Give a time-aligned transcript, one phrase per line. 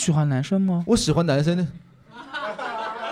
[0.00, 0.82] 喜欢男生吗？
[0.86, 1.66] 我喜欢男生的。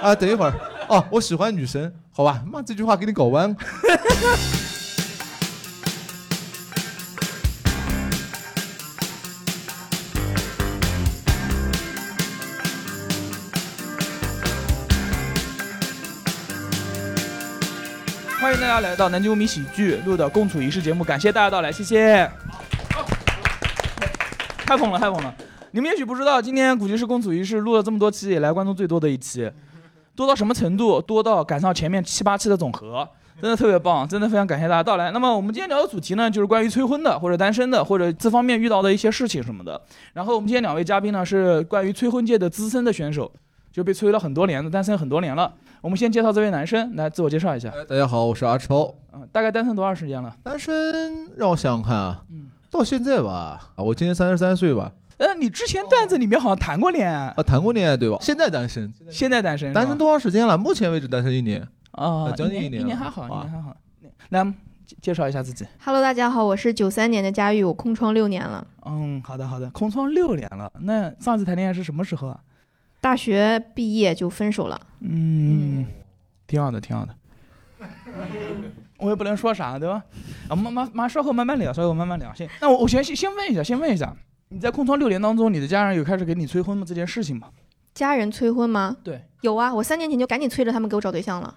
[0.00, 0.54] 啊，等一会儿，
[0.88, 2.42] 哦，我喜欢女生，好吧？
[2.50, 3.54] 妈，这句话给你搞弯。
[18.40, 22.30] 欢迎大家来到南京无名喜剧录的共处一室节目，感谢大家到来，谢谢。
[24.64, 25.34] 太捧了，太捧了！
[25.72, 29.50] 你们也许不知道，今天古籍是共处一室录了这么多期，以来观众最多的一期，
[30.16, 31.00] 多到什么程度？
[31.00, 33.06] 多到赶上前面七八期的总和，
[33.40, 35.10] 真的特别棒，真的非常感谢大家到来。
[35.10, 39.78] 那么我们今天聊的主题呢，就是关于催婚的，或者单身的，或者这方面遇到的一些事情什么的。
[40.14, 43.30] 然后我们今天两位嘉宾呢，是关于催婚界的资深的选手，
[43.70, 45.52] 就被催了很多年的，单身很多年了。
[45.82, 47.70] 我们先介绍这位男生，来自我介绍一下。
[47.86, 48.92] 大家好，我是阿超。
[49.12, 50.34] 嗯，大概单身多长时间了？
[50.42, 58.16] 单身让我想想看啊，嗯，到现在吧，啊，我今年三十三岁吧，呃，你之前段子里面好像谈过恋爱，啊，谈过恋爱对吧？
[58.20, 60.56] 现在单身，现在单身，单身多长时间了？
[60.56, 61.66] 目前为止单身一年。
[61.92, 63.76] 啊，将近一一年一年还好，一啊年还好。
[64.28, 64.44] 来
[64.86, 65.66] 介介绍一下自己。
[65.84, 70.72] Hello，大家好，我是九三年的佳玉，我空窗六年了，嗯，好的好的，空窗六年了。
[70.80, 72.40] 那上次谈恋爱是什么时候啊？
[73.00, 74.80] 大学毕业就分手了。
[75.00, 75.84] 嗯，
[76.46, 77.14] 挺好的，挺好的。
[78.98, 80.04] 我也不能说啥，对吧？
[80.48, 82.32] 啊，慢慢慢稍后慢慢聊，稍后慢慢聊。
[82.34, 84.16] 先，那我我先先先问一下，先问一下，
[84.50, 86.84] 你在空窗六年当中，你的家人有开始给你催婚吗？
[86.86, 87.48] 这件事情吗？
[87.94, 88.96] 家人催婚吗？
[89.02, 91.54] 对，有啊，我三年前就赶紧催着他们给我找对象了。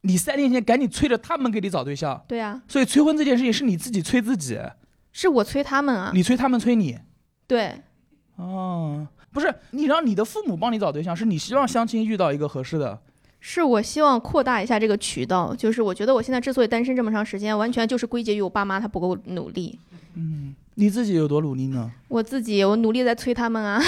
[0.00, 4.58] 你三年前赶紧催着他们给你找对象，对啊，所以催婚这件事情是你自己催自己，
[5.12, 6.10] 是我催他们啊。
[6.14, 6.98] 你催他们催你。
[7.46, 7.80] 对，
[8.36, 12.98] 哦，不是你让你的父母帮你找对象，是你希望相亲遇到一个合适的。
[13.38, 15.54] 是我希望扩大一下这个渠道。
[15.54, 19.78] 就是我觉得我现在之所以单身这么长时间，完全就是归结于我爸妈他不够努力。
[20.14, 21.92] 嗯，你自己有多努力呢？
[22.08, 23.80] 我自己，我努力在催他们啊。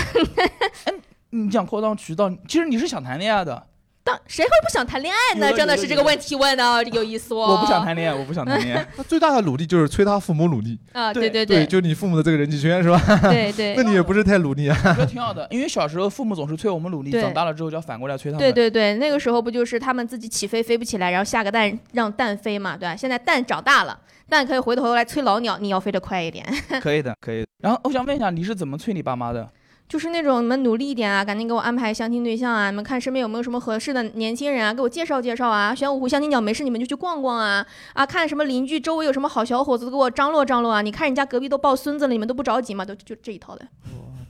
[1.30, 3.66] 你讲扩张渠道，其实你是想谈恋爱的。
[4.04, 5.50] 当谁会不想谈恋爱呢？
[5.54, 7.38] 真的是这个问题问的有意思哦。
[7.38, 8.86] 我不想谈恋爱，我不想谈恋爱。
[8.94, 13.00] 他最大的努力就是催他父母努力，啊，对对对，对就你父母的这个人际圈是吧？
[13.30, 14.76] 对对 那你也不是太努力啊。
[14.84, 18.46] 我觉得挺好的，因为小时候父母总是催我们努力，长大了之后就要反过来催他们。
[18.46, 22.94] 对对对，那个时候不就是他们自己起飞飞不起来，然后下个蛋让蛋飞嘛，对吧？
[22.94, 23.98] 现在蛋长大了，
[24.28, 26.44] 蛋可以回头来催老鸟，你要飞得快一点。
[26.82, 27.46] 可以的，可以的。
[27.62, 29.48] 然后我想问一下，你是怎么催你爸妈的？
[29.88, 35.74] 就是那种你们努力一点啊，赶紧给我安排相亲对象啊，你们看身边有没有什么合适的年轻人啊，给我介绍介绍啊。
[35.74, 40.82] 玄武湖相亲角没事你们就去逛逛啊啊，看什么邻居周围有什么好小伙子，都给我张罗张罗啊。
[40.82, 42.84] 你看人家隔壁都抱孙子了，你们都不着急吗？
[42.84, 43.66] 都就这一套的。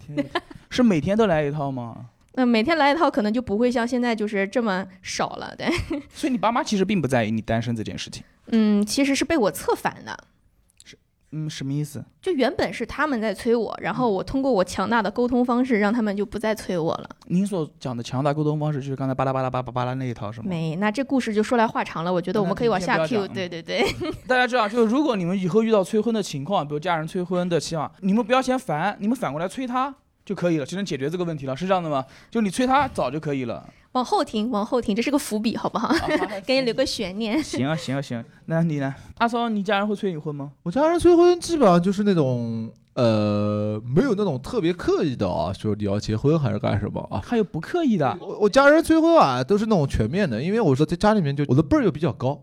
[0.05, 0.27] 天
[0.69, 2.07] 是每天都来一套吗？
[2.37, 5.69] 那、每天来一套，可能就不会像现在就是这么少了，对。
[6.13, 8.25] 所以你爸妈其实并不在意你单身这件事情。
[8.49, 10.19] 嗯，其实是被我策反的。
[11.37, 12.05] 嗯，什么意思？
[12.23, 17.11] 就原本是他们在催我，然后我通过我强大的沟通方式，让他们就不再催我了。
[17.27, 20.47] 您所讲的强大沟通方式，就是刚才巴拉巴拉巴拉巴拉那一套，是吗？
[20.49, 22.13] 没，那这故事就说来话长了。
[22.13, 23.27] 我觉得我们可以往下 Q。
[23.29, 23.85] 对对对，
[24.29, 29.93] 大家知道，就是如果你们以后遇到催婚的情况，比如家人催婚的期望，你们不要嫌烦，你们反过来催他
[30.25, 32.05] 就可以了，就能解决这个问题了，是这样的吗？
[32.31, 33.67] 就你催他早就可以了。
[33.95, 35.95] 往后听，往后听，这是个伏笔，好不好？
[36.45, 37.43] 给你留个悬念。
[37.43, 38.25] 行啊，行啊，行。
[38.47, 38.93] 那你呢？
[39.19, 40.51] 阿骚，你家人会催你婚吗？
[40.65, 47.21] 我家人催婚基本上就是那种呃，没有那种特别刻意的啊，说你要结婚还是干什么啊。
[47.25, 52.43] 还有不刻意的，我我家人催婚啊，都是那种全面的，因为我说在家里面就我的辈儿又比较高，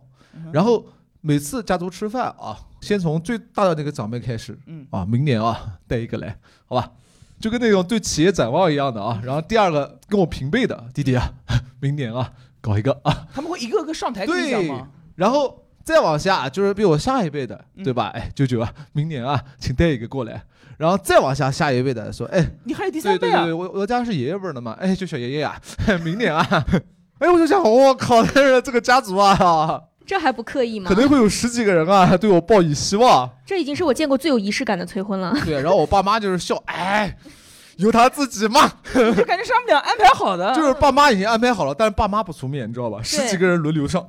[0.54, 0.86] 然后
[1.20, 6.92] 每次家族吃饭啊，先从最大的那个长辈开始，嗯啊，明年啊带一个来，好吧，
[7.42, 9.20] 就跟那种对企业展望一样的啊。
[9.24, 11.34] 然后第二个跟我平辈的弟弟啊，
[11.82, 12.32] 明年啊
[12.62, 14.88] 搞一个啊，他们会一个个上台跟你讲吗？
[15.16, 18.08] 然后再往下就是比我下一辈的，嗯对吧？
[18.14, 20.44] 哎，舅舅啊，明年啊请带一个过来。
[20.78, 23.54] 然后再往下下一辈的说，哎，你还有第三辈啊对对对，？
[23.54, 25.60] 我我家是爷爷辈儿的嘛，哎，就小爷爷啊，
[26.04, 26.44] 明年啊，
[27.20, 29.80] 哎，我就想，我靠，这个家族啊，
[30.12, 33.30] 这还不刻意吗肯定会有十几个人啊 对我抱以希望。
[33.46, 35.34] 这已经是我见过最有仪式感的催婚了。
[35.46, 37.18] 对，然后我爸妈就是笑，哎，
[37.78, 40.54] 由他自己嘛， 就感觉是他们俩安排好的。
[40.54, 43.00] 就是爸妈已经安排好了，但是爸妈不出面，你知道吧？
[43.02, 44.06] 十几个人轮流上，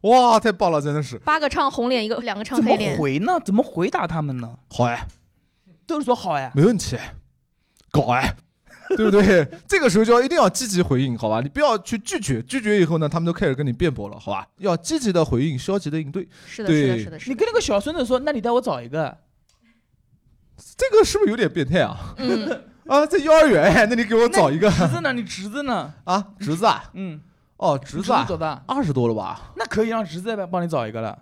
[0.00, 1.18] 哇，太棒了，真的是。
[1.18, 2.96] 八个唱红脸，一个两个唱怎么黑脸。
[2.96, 3.38] 回呢？
[3.44, 4.48] 怎么回答他们呢？
[4.70, 5.06] 好哎，
[5.86, 6.50] 都是说好哎。
[6.54, 6.96] 没问题，
[7.90, 8.36] 搞哎。
[8.96, 9.46] 对不对？
[9.66, 11.40] 这个时候就要一定要积极回应，好吧？
[11.40, 14.46] 你不要去拒绝，拒绝以后呢，他们都开始跟你辩驳了，好吧？
[14.58, 16.28] 要积极的回应，消极的应对。
[16.46, 17.32] 是的，是的，对是的，是的。
[17.32, 19.16] 你跟那个小孙子说，那你带我找一个。
[20.76, 22.14] 这个是不是有点变态啊？
[22.18, 25.12] 嗯， 啊，在幼儿园，那你给我找一个侄子呢？
[25.12, 25.92] 你侄子呢？
[26.04, 26.84] 啊，侄子啊？
[26.92, 27.20] 嗯，
[27.56, 28.62] 哦，侄子啊多，大？
[28.66, 29.52] 二十多了吧？
[29.56, 31.18] 那可以让侄子再帮你找一个了。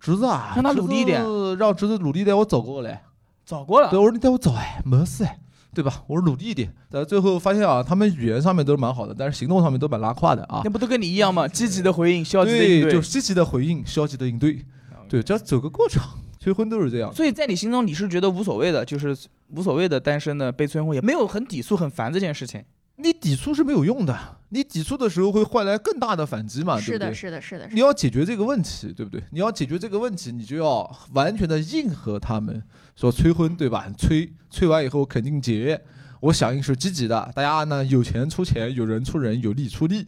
[0.00, 1.22] 侄子啊，让他努力一点
[1.56, 3.02] 让侄子努力带我找过来。
[3.46, 3.98] 找过了对，。
[3.98, 5.38] 我说你带我找哎，没事哎，
[5.74, 6.02] 对吧？
[6.06, 6.72] 我努力一点。
[6.90, 10.70] 但最后发现啊，他们语言上面都是蛮好的，但是行动上面都蛮拉胯的啊那。
[10.70, 11.46] 不都跟你一样吗？
[11.48, 12.92] 积极的回应，消极的应对，对。
[12.92, 14.64] 就积极的回应，消极的应对，
[15.08, 16.18] 对，只要走个过场。
[16.38, 17.14] 催婚都是这样。
[17.14, 19.16] 所以在你心中，你是觉得无所谓的，就是
[19.50, 22.64] 无所谓的单身的被催婚，也没有很抵触、很烦这件事情。
[22.96, 24.18] 你抵触是没有用的，
[24.48, 27.14] 你抵触的时候会换来更大的反击嘛，对是的，不对？
[27.14, 29.22] 是的，是的，是你要解决这个问题，对不对？
[29.30, 32.60] 你要解决这个问题，你就要完全的应和他们
[32.94, 33.90] 说催婚，对吧？
[33.96, 35.80] 催催完以后肯定结，
[36.20, 40.06] 我响应是积极的，大家呢有钱出钱，有人出人，有力出力。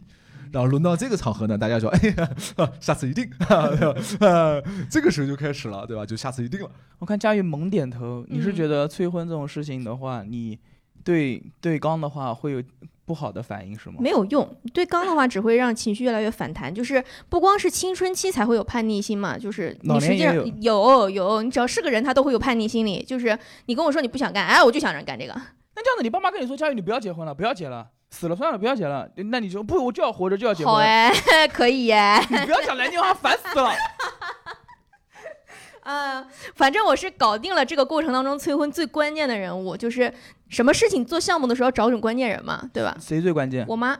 [0.51, 3.67] 然后轮到这个场合呢，大家说，哎呀，啊 下次一定，啊，
[4.89, 6.05] 这个时候就开始了，对吧？
[6.05, 6.71] 就下次一定了。
[6.99, 10.57] 我看佳玉猛点头，你是嗯觉得催婚这种事情的话，你
[11.03, 12.63] 对对刚的话会有
[13.05, 13.97] 不好的反应是吗？
[13.99, 14.57] 没有用。
[14.73, 16.73] 对刚的话，只会让情绪越来越反弹。
[16.73, 23.03] 就是不光是青春期才会有叛逆心嘛，就是你实际上有有有，你只要是个人，他都会有叛逆心理。
[23.03, 23.37] 就是
[23.67, 25.33] 你跟我说你不想干，哎，我就想让你干这个。
[25.33, 30.73] 那这样子，你爸妈跟你说，佳宇你不要结婚了，不要结了，死了算了，不要结了，那你就不，我就要活着，就要结婚。
[30.73, 31.13] 好哎，
[31.51, 32.19] 可以耶。
[32.29, 33.71] 你不要讲南京话，烦死了。
[35.81, 36.25] 啊，
[36.55, 40.11] 反正我是搞定了这个过程当中催婚最关键的人物，就是
[40.49, 42.95] 什么事情做项目的时候找准关键人嘛，对吧？
[42.99, 43.65] 谁最关键？
[43.67, 43.97] 我妈，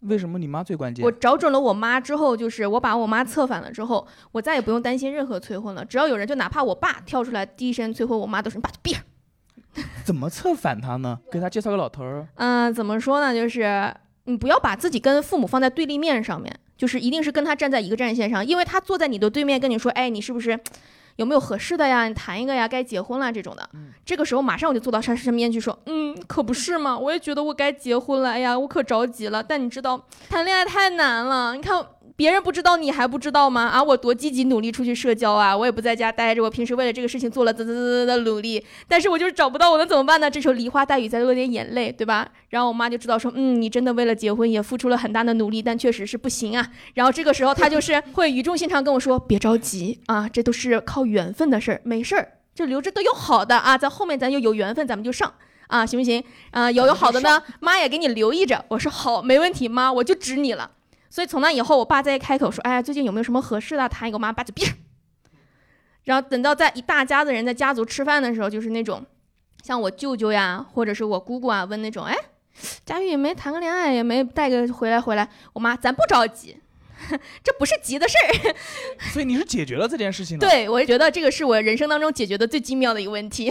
[0.00, 1.10] 为什么你妈最关键我？
[1.10, 5.84] 找准了我妈之后，就是我把我妈策反了之后，我再也不用担心任何催婚了。
[5.84, 9.02] 只要有人，就哪怕我爸跳出来第一声催婚，我妈都是你把他闭上。
[10.04, 11.18] 怎么策反他呢？
[11.30, 12.28] 给他介绍个老头儿。
[12.36, 13.34] 嗯、怎么说呢？
[13.34, 13.94] 就是
[14.24, 20.58] 你不要把自己跟父母放在对立面上面，就是一定是跟他站在一个战线上，因为他坐在你的对面跟你说，哎，你是不是
[21.16, 22.08] 有没有合适的呀？
[22.08, 23.68] 你谈一个呀，该结婚了这种的。
[23.74, 29.42] 嗯这个时候马上我就坐到他身边去说，嗯，可不是嘛，我也觉得我该结婚了，哎呀，我可着急了。
[29.42, 31.84] 但你知道，谈恋爱太难了，你看。
[32.22, 33.62] 别人不知道，你还不知道吗？
[33.62, 35.56] 啊，我多积极努力出去社交啊！
[35.56, 40.30] 我也不在家待着，我平时为了这个事情做了啧啧啧啧的努力，但是我就是找不到，我能怎么办呢？
[40.30, 42.28] 这时候梨花带雨再落点眼泪，对吧？
[42.50, 46.64] 然后我妈就知道说，嗯，你真的为了结婚也付出了很大的努力，但确实是不行啊。
[46.94, 55.34] 然后这个时候她就是会语重心长跟我说，别着急啊，这都是靠缘分的事儿，没事儿，就留着都有好的啊，在后面咱就有缘分，咱们就上。
[55.66, 56.22] 啊，行不行？
[56.52, 58.64] 啊，有有好的呢，妈也给你留意着。
[58.68, 60.70] 我说好，没问题，妈，我就指你了。
[61.12, 63.86] 所以从那以后，我爸再一开口说，哎，最近有没有什么合适的？
[63.86, 64.74] 谈一个，我妈把嘴闭上。
[66.04, 69.04] 然后等到在一大家子人在家族吃饭的时候，就是那种，
[69.62, 72.16] 像我舅舅呀，或者是我姑姑啊，问那种，哎，
[72.86, 75.28] 佳玉也没谈个恋爱，也没带个回来回来。
[75.52, 76.56] 我妈，咱不着急，
[77.42, 78.54] 这不是急的事儿。
[79.12, 80.48] 所以你是解决了这件事情的。
[80.48, 83.50] 对我觉得这个是我人生当中解决的最精妙的一个问题。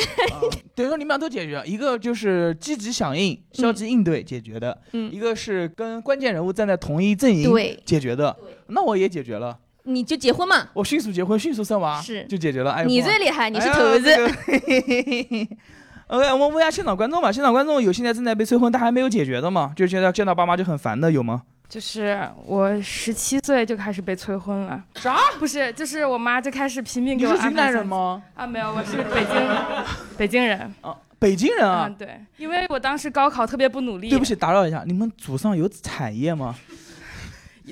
[0.76, 8.36] 等于说你们俩都解决了，一个就是积极响应、消极应对解决的，嗯一个是跟关键人物站在同一阵营对，解决的。
[8.68, 12.72] 那我也解决了，你就结婚嘛，我迅速结婚，迅速生娃，是就解决了。
[12.72, 14.10] 哎，你最厉害，你是头子。
[16.08, 17.32] OK，我们问一下现场观众吧。
[17.32, 19.72] 现场观众有现在正在被催婚但还没有解决的吗？
[19.76, 21.44] 就是现在见到爸妈就很烦的有吗？
[21.72, 25.18] 就是我十七岁就开始被催婚了，啥？
[25.40, 28.22] 不是，就是我妈就开始拼命给我你是云安排人吗？
[28.36, 29.50] 啊，没有，我是北京
[30.18, 30.60] 北京人。
[30.82, 31.86] 啊，北京人啊。
[31.88, 34.10] 嗯，对，因为我当时高考特别不努力。
[34.10, 36.54] 对不，起，打扰一下，你们祖上有产业吗？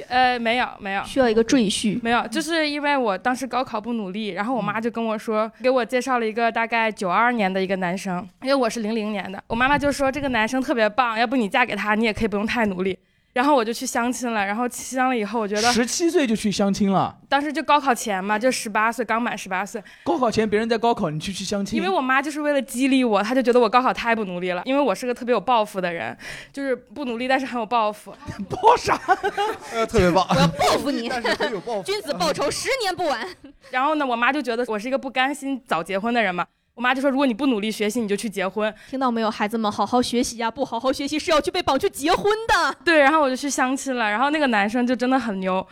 [0.07, 1.03] 呃，没有没有。
[1.03, 1.99] 需要一个赘婿。
[2.01, 12.97] 没有，就是因为我当时高考不努力，然后我妈就跟我说，给我介绍了一个大概九二年的一个男生，因为我是零零年的，我妈妈就说这个男生特别棒，要不你嫁给他，你也可以不用太努力。
[13.31, 26.18] 然后我就去相亲了，然后相了以后，我觉得十七岁就去相亲了，当时就高考前嘛，就十八岁，刚满十八岁，高考前别人在高考，你去去相亲，因为我妈就是为了激励我，她就觉得我高考太不努力了，因为我是个特别有抱负的人，
[26.52, 28.14] 就是不努力但是很有抱负。
[28.50, 29.00] 报啥？
[29.71, 31.83] 呃，特别棒，我要报复你，但是很有抱负。
[31.90, 33.28] 君子报仇，十年不晚。
[33.69, 36.45] 然后呢，我妈就觉得我是一个不甘心早结婚的人嘛，
[36.80, 38.74] 我妈就说如果你不努力学习，你就去结婚。
[38.90, 40.50] 听到没有，孩子们，好好学习呀！
[40.50, 42.74] 不好好学习是要去被绑去结婚的。
[42.86, 45.68] 对，然后我就去相亲了，然后那个男生就真的很牛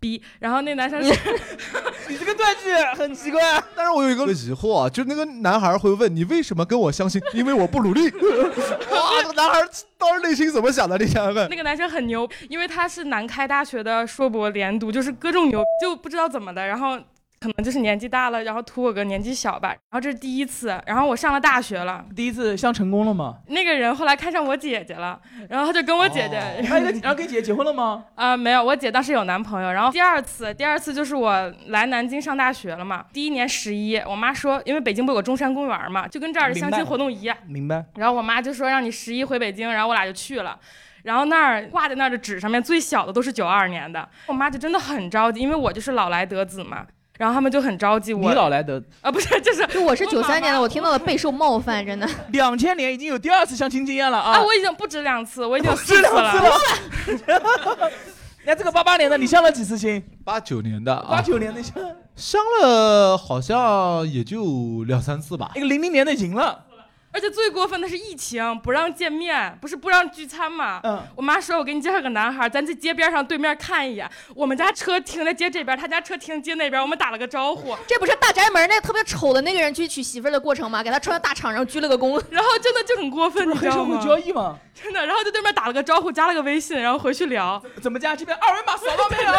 [0.00, 1.16] 逼，然后那男生是
[2.10, 3.40] 你这个断句很奇怪。
[3.76, 7.22] 但是我有一个疑惑啊，就那个男孩会问你为什么跟我相亲？
[7.34, 8.10] 因为我不努力。
[8.90, 9.60] 哇，那个男孩
[9.96, 10.98] 当时内心怎么想的？
[10.98, 11.48] 你想想看。
[11.48, 16.98] 那个男生很牛，因为他是南开大学的硕博连读，就是各种牛，就不知道怎么的，然后。
[17.42, 19.70] 可能就是年纪大了，然后图我个年纪小吧。
[19.70, 23.38] 然后这是第一次，然后我上了大学了，第一次相成功了吗？
[23.48, 28.04] 那个人后来看上我姐姐了，然后他就跟我姐姐，哦然后然后跟姐姐结婚了吗？
[28.14, 29.72] 啊、 没有，我姐当时有男朋友。
[29.72, 33.04] 然后第二次，第二次就是我来南京上大学了嘛。
[33.12, 37.36] 第一年十一，我妈说，因为北京不有个中山公园嘛，就跟这儿的相亲活动一样。
[37.48, 37.84] 明白。
[37.96, 40.56] 然后我妈就说让你十一回北京，然后我俩就去了。
[41.02, 46.86] 然后那儿挂在那儿的纸上面最小的都是九二年的，我妈就真的很着急，因为我就是老来得子嘛。
[47.18, 52.08] 然后他们就很着急我你我老来得，啊，不是，就是就我是我九三年的，我听到了备受冒犯，真的。
[52.32, 54.38] 两千年已经有第二次相亲经验了啊！
[54.38, 56.32] 啊，我已经不止两次，我已经有四次了。
[56.32, 57.90] 了。
[58.44, 60.02] 那这个八八年的，你相了几次亲？
[60.24, 61.74] 八九年的八啊，九年的相，
[62.16, 65.60] 相了好像也就两三次吧那。
[65.60, 66.64] 个零零年的赢了。
[67.12, 70.80] 而且最过分的是疫情，不让见面，不是不让聚餐吗？
[70.82, 74.10] 嗯，我妈说：“我给你介绍个男孩，咱在街边上对面看一眼。
[74.34, 77.76] 我们家车停在街这边，他家车停街那边，我们打了个招呼。
[77.86, 80.82] 这不是大宅门那特别丑的那个人去娶媳妇儿的过程吗？
[80.82, 82.22] 给他穿到大场上鞠了个躬。
[82.30, 84.08] 然后真的就很过分，你知道吗是黑社会？
[84.08, 84.58] 交易吗？
[84.74, 87.62] 真的，然后就对面打了个招呼，加了个微信，然后回去聊。
[87.82, 88.16] 怎么加？
[88.16, 89.32] 这边二维码扫到没有？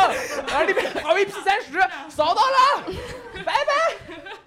[0.48, 2.84] 然后那边 RVP 三十扫到了，
[3.44, 4.43] 拜拜。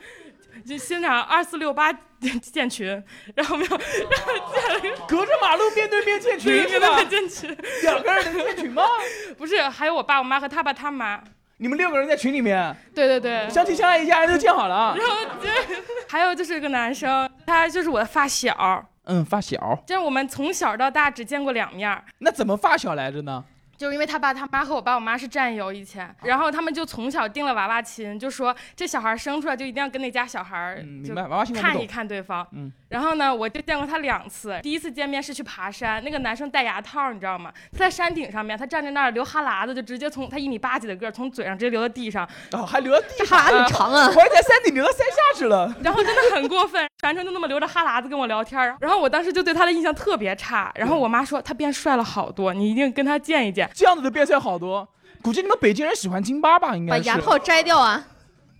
[0.66, 1.92] 就现场二四六八
[2.42, 3.02] 建群，
[3.34, 7.08] 然后没有，然后建了一个隔着马路面对面建群面对面？
[7.08, 8.82] 建群，两个人能建群吗？
[9.38, 11.22] 不是还有我爸我妈和他爸他妈。
[11.58, 14.94] 你们六个人在群里面对对对，相亲相爱，一家人都建好了。
[14.98, 15.48] 然后就
[16.08, 22.04] 还有就是一个男生，他就是我的发小，嗯，发小，就是我们从小到大只见过两面。
[22.18, 23.42] 那怎么发小来着呢？
[23.76, 31.86] 就是因为他爸他妈和我爸我妈是战友以前，然后他们就从小定了娃娃亲，就说这小孩生出来就一定要跟那家小孩嗯，就明白，娃娃亲看一。
[31.86, 32.46] 看对方。
[32.52, 34.58] 嗯，然后呢，我就见过他两次。
[34.62, 37.50] 第一次见面是去爬山，那个男生戴牙套，你知道吗？
[37.72, 45.74] 他在山顶上面，他站在那儿流哈喇子，就直接从他一米八几的个儿，从嘴上直接流到地上， 哦，还流到地这上，哈喇很长啊 我，还在山顶流到山下去了。
[45.82, 48.76] 然后真的很过分，全程就那么流着哈喇子跟我聊天儿。
[48.80, 50.70] 然后我当时就对他的印象特别差。
[50.74, 53.65] 然后我妈说他变帅了好多，你一定跟他见一见。
[53.74, 54.86] 这样子的变现好多。
[55.22, 56.76] 估计你们北京人喜欢京巴吧？
[56.76, 57.04] 应该是。
[57.04, 58.06] 把牙套摘掉啊！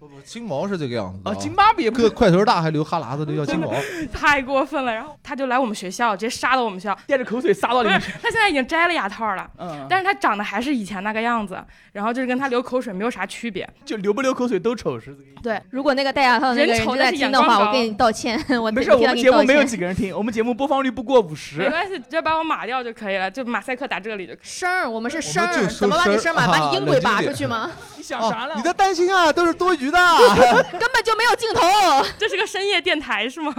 [0.07, 3.73] 不不，金毛是这个样子啊，金巴比也个块头大还流哈喇子的叫金毛。
[4.13, 4.95] 太过分了。
[4.95, 6.97] 然后他就来我们学校，直接杀到我们学校。
[7.09, 9.49] 咽着口水撒到里面去。，他现在已经摘了牙套了。
[9.59, 11.59] 嗯，但是他长得还是以前那个样子，
[11.93, 13.69] 然后就是跟他流口水没有啥区别。
[13.85, 15.43] 就流不流口水都丑是这个意思。
[15.43, 19.65] 对，如果那个戴牙套的那个人正在听的话，我给你道歉， 我没事，我们节目没有。
[19.67, 21.69] 几个人听，我们节目播放率不过五十没。
[21.69, 24.45] 关系，直接把我码掉就可以了，就马赛克打这里就可以。
[24.45, 26.47] 声儿，我们是声儿，怎么把你声儿码？
[26.47, 27.71] 把啊你音轨拔出去吗？
[27.97, 28.55] 你想啥了？
[28.57, 29.96] 你在担心啊，都是多余的。
[30.79, 31.63] 根本就没有镜头。
[32.19, 33.55] 这是个深夜电台是吗？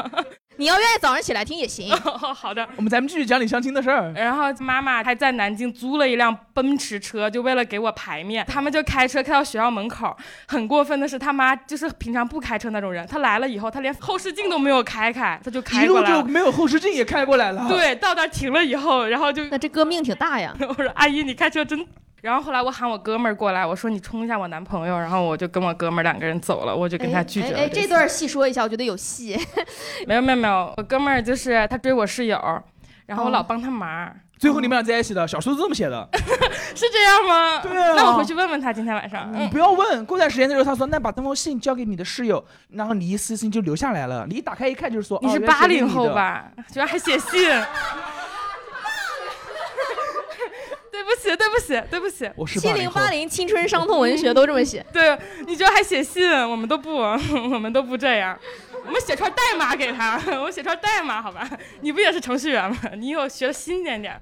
[0.57, 1.95] 你要愿意早上起来听也行。
[2.35, 2.67] 好的。
[2.75, 4.11] 我们咱们继续讲你相亲的事儿。
[4.13, 8.45] 然后妈妈还在南京租了一辆奔驰车，就为了给我排面。
[8.47, 10.15] 他们就开车开到学校门口。
[10.47, 16.15] 很过分的是，他妈就是平常不开车那种人，他来了以后，他连后视镜都没有开开，他就开过来了。
[16.17, 20.55] 路就没有后视镜也开过来了。，对，到那儿停了以后，然后就那这哥命挺大呀。
[20.67, 21.85] 我说阿姨，你开车真。
[22.19, 27.59] 然后后来我喊我哥们儿过来，我说你冲一下我男朋友，然后我就跟我哥们儿两个人走了，我就跟他拒绝了。
[27.59, 29.39] 哎哎，这段细说一下，我觉得有戏。
[30.07, 32.39] 没有没有没有，我哥们儿就是他追我室友，
[33.05, 36.07] 然后我哦老帮他忙，最后你们俩在一起的，小说是这么写的。
[36.75, 37.59] 是这样吗？
[37.63, 39.31] 对啊那我回去问问他今天晚上。
[39.33, 44.25] 你嗯，不要问，过段时间的时候，他说那把这封信交给你的室友，然后你一私信就留下来了。
[44.27, 45.87] 你一打开一看就是说，你是八零？
[45.87, 46.51] 后吧？
[46.71, 47.49] 居然还写信。
[50.89, 52.29] 对不起，对不起，对不起。
[52.35, 54.83] 我是七零零八零青春伤痛文学都这么写。
[54.91, 56.97] 对，你居然还写信，我们都不，
[57.51, 58.37] 我们都不这样。
[58.88, 61.48] 我们写串代码给他， 我写串代码，好吧？
[61.82, 62.77] 你不也是程序员吗？
[62.98, 64.20] 你以后学的新鲜点。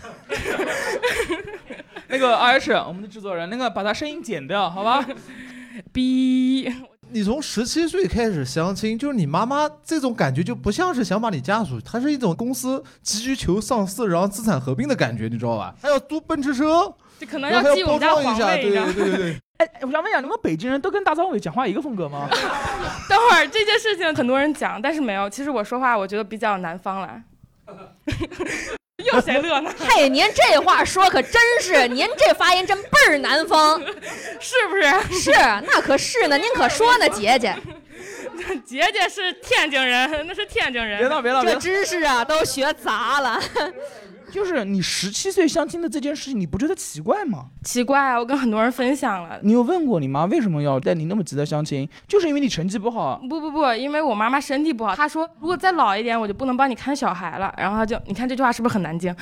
[2.08, 5.06] 那个 RH，我们的制作人，那个把他声音剪掉，好吧？
[5.92, 6.72] 逼，
[7.10, 15.74] 你从十七岁开始相亲，就是你妈妈这种感觉就不像是想把你嫁出去，它是一种公司急于求上市，然后资产合并的感觉，你知道吧？
[15.80, 18.62] 还要租奔驰车，这可能然后还寄我们家要包装一下，皇位？
[18.62, 19.40] 对对对对。
[19.60, 22.26] 哎，我想问一下，你们北京人都跟大张伟讲话一个风格吗？
[23.10, 25.28] 等会儿这件事情很多人讲，但是没有。
[25.28, 27.20] 其实我说话，我觉得比较南方了。
[29.04, 29.70] 又谁乐呢？
[29.78, 33.78] 嘿，您这话说可真是，您这发音真倍儿南方。
[34.40, 35.20] 是不是？
[35.20, 37.54] 是，那可是呢，您可说呢，姐姐，
[38.64, 41.10] 姐姐是天津人，那是天津人别人。
[41.10, 41.58] 闹别闹这闹！
[41.58, 43.38] 知识啊都学杂了。
[44.30, 47.46] 就是你十七岁相亲的这件事情，你不觉得奇怪吗？
[47.62, 49.38] 奇怪啊，我跟很多人分享了。
[49.42, 51.88] 你有问过你妈为什么要带你那么急的相亲？
[52.06, 53.20] 就是因为你成绩不好。
[53.28, 57.52] 不不不，因为我妈妈身体不好，她说如果再老一点，我就不能帮你看小孩了。
[57.58, 59.14] 然后她就，你看这句话是不是很难听？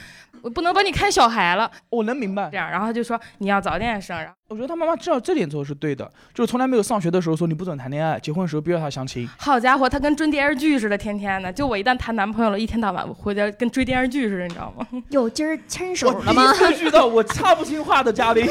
[0.42, 4.16] 我不能帮你看小孩了，我能明白这，样，然后她就说你要早点生。
[4.16, 9.28] 然后我觉得他妈妈知道这点做是对的，就是从来没有上学的时候说你不准谈恋爱，结婚的时候逼着他相亲。
[9.36, 11.52] 好家伙，他跟追电视剧似的，天天的。
[11.52, 14.86] 就我一旦谈男朋友了，一天到晚我回家跟追电视剧似的，你知道吗？
[15.10, 16.56] 有，今儿牵手了吗一？
[16.56, 18.48] 次遇到我插不进话的嘉宾。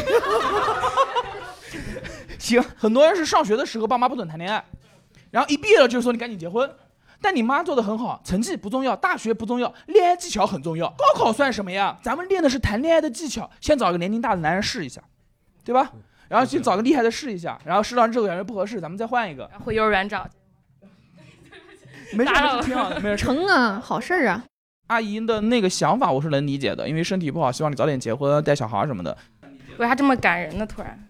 [2.37, 4.63] 行，很多人是上学的时候爸妈不准谈恋爱，
[5.31, 6.69] 然后一毕业了就说你赶紧结婚。
[7.19, 10.87] 但你妈做的很好，成绩不重要，大学不重要，恋爱技巧很重要。
[10.89, 11.97] 高考算什么呀？
[12.03, 15.01] 咱们练的是谈恋爱的技巧，先找一个年龄大的男人试一下，
[15.67, 15.91] 对吧？
[16.29, 20.25] 然后去找个厉害的试一下，然后试完之后感觉不合适，咱们再换一个，回幼儿园找。
[22.13, 22.31] 没事，
[22.63, 23.17] 挺好的，没事。
[23.17, 24.43] 成啊，好事儿啊。
[24.87, 29.17] 阿姨的那个想法我是能理解的，因为身体不好，希望你早点结婚带小孩什么的。
[29.77, 30.65] 为啥这么感人呢？
[30.65, 31.07] 突然，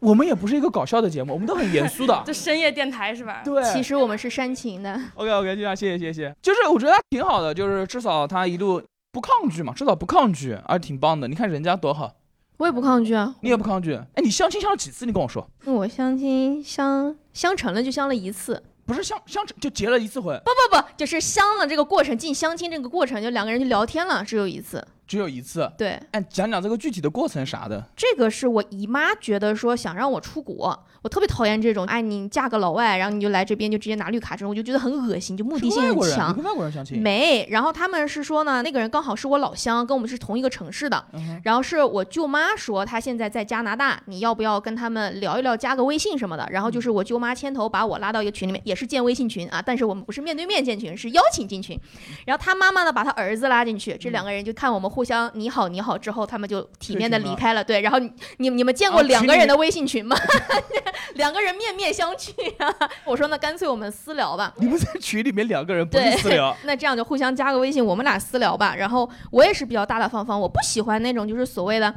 [0.00, 2.22] 我们也不是一个搞笑的节目，我们都很严肃的。
[2.26, 3.42] 这深夜电台是吧？
[3.44, 6.34] 对，其实我们是煽情的，OK OK，就这样，谢谢谢谢。
[6.42, 8.82] 就是我觉得他挺好的，就是至少他一路
[9.12, 11.28] 不抗拒嘛，至少不抗拒，而挺棒的。
[11.28, 12.12] 你看人家多好，
[12.58, 13.34] 我也不抗拒啊。
[13.40, 13.94] 你也不抗拒。
[13.94, 15.04] 哎，你相亲相了几次？
[15.06, 24.86] 你跟我说，我相亲相相成了就相了一次，不是相相成就结了一次婚，不不不，就是相了这个过程，进相亲这个过程，就两个人就聊天了，只有一次。
[25.12, 25.70] 只有一次。
[25.76, 27.84] 对，哎，讲讲这个具体的过程啥的。
[27.94, 36.34] 这个是我姨妈觉得说想让我出国，我特别讨厌这种，哎，你嫁个老外，然后你就来这边就直接拿绿卡这种，我就觉得很恶心，就目的性很强。
[36.34, 36.98] 跟外国人相亲？
[37.02, 41.04] 没，然后他们是说呢，那个人刚好是我老乡，跟我们是同一个城市的。
[41.12, 46.48] 嗯然后是我舅妈说她现在在加拿大，你要不要跟他们聊一聊，加个微信什么的？
[46.50, 51.78] 然后就是我舅妈牵头把我拉到一个群里面，也是建微信群啊，但是我们不是面对面建群，是邀请进群。
[52.24, 57.62] 然后他妈妈呢把他儿子拉进去，这两个人就看我们互相你好你好之后，他们就体面的离开了。
[57.62, 60.16] 对，然后你你你们见过两个人的微信群吗？
[61.14, 62.74] 两个人面面相觑啊！
[63.04, 64.52] 我说那干脆我们私聊吧。
[64.56, 68.74] 你们在群里面两个人不是私聊， 那这样就互相加个微信，我们俩私聊吧。
[68.74, 71.94] 然后我也是比较大大方方，我不喜欢那种就是所谓的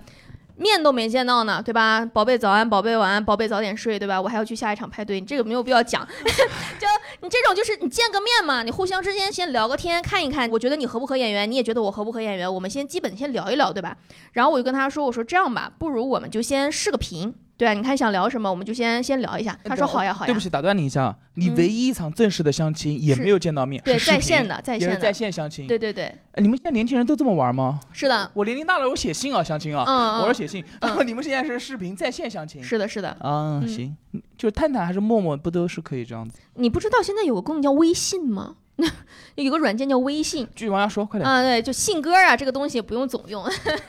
[0.57, 2.05] 面都没见到呢，对吧？
[2.05, 4.21] 宝贝早安，宝贝晚安，宝贝早点睡，对吧？
[4.21, 6.07] 我还要去下一场派对，你这个没有必要讲。
[6.25, 6.87] 就
[7.21, 13.97] 你这种就是你见个面嘛，你互相之间先聊个天，看一看，我觉得你合不合眼缘，你也觉得我合不合眼缘，我们先基本先聊一聊，对吧？
[14.33, 17.33] 然后我就跟他说，我说这样吧，不如我们就先视个频。
[17.57, 19.57] 对啊，你看想聊什么，我们就先先聊一下。
[19.63, 20.27] 他说好呀，好呀。
[20.27, 25.65] 对不起，打断你一下，你嗯唯一一场正式的相亲也没有见到面，对，在线的，在线的，在线相亲。
[25.65, 27.79] 对对对，哎，你们现在年轻人都这么玩吗？
[27.93, 30.63] 是的，我年龄大了，我写信啊，相亲啊，我是写信。
[30.81, 32.61] 嗯然后你们现在是视频在线相亲。
[32.61, 33.09] 是的，是的。
[33.21, 33.95] 啊，嗯行，
[34.37, 36.37] 就是探探还是陌陌，不都是可以这样子？
[36.55, 38.55] 你不知道现在有个功能叫微信吗？
[39.35, 40.45] 有个软件叫微信。
[40.53, 41.29] 继续往下说，快点。
[41.29, 43.41] 啊，对，就信鸽啊，这个东西不用总用。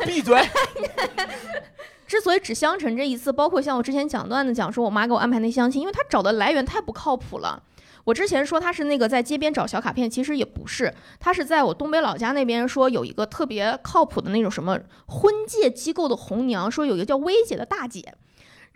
[0.05, 0.40] 闭嘴！
[2.07, 7.62] 之所以只相成这一次，包括像我之前讲段子讲说，我妈给我安排那相亲，因为她找的来源太不靠谱了。
[8.05, 18.14] 我之前说她是那个在街边找小卡片，其实也不是，她是在我东北老家那边说有一个特别靠谱的那种什么婚介机构的红娘，说有一个叫薇姐的大姐。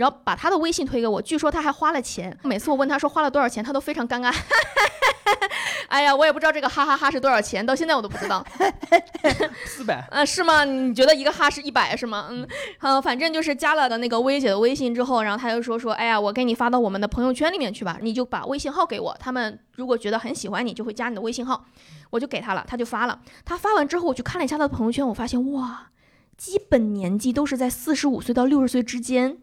[0.01, 2.35] 然后把他的微信推给我，据说他还花了钱。
[2.43, 4.35] 每次我问他说花了多少钱，他都非常尴尬。
[5.89, 8.43] 哎呀，我也不知道这个哈哈哈是多少钱，到现在我都不知道。
[9.67, 10.03] 四百。
[10.11, 10.65] 嗯， 是吗？
[10.65, 12.29] 你觉得一个哈是一百是吗？
[12.31, 12.49] 嗯，
[12.81, 21.67] 呃，反正就是加了的那个薇姐的微信之后，然后他就说说，哎呀，我给你发到我们的朋友圈里面去吧，你就把微信号给我，他们如果觉得很喜欢你，就会加你的微信号，
[22.09, 23.21] 我就给他了，他就发了。
[23.45, 25.89] 他发完之后，我去看了一下他的朋友圈，我发现哇，
[26.39, 29.37] 基本年纪都是在四十五岁到六十岁之间。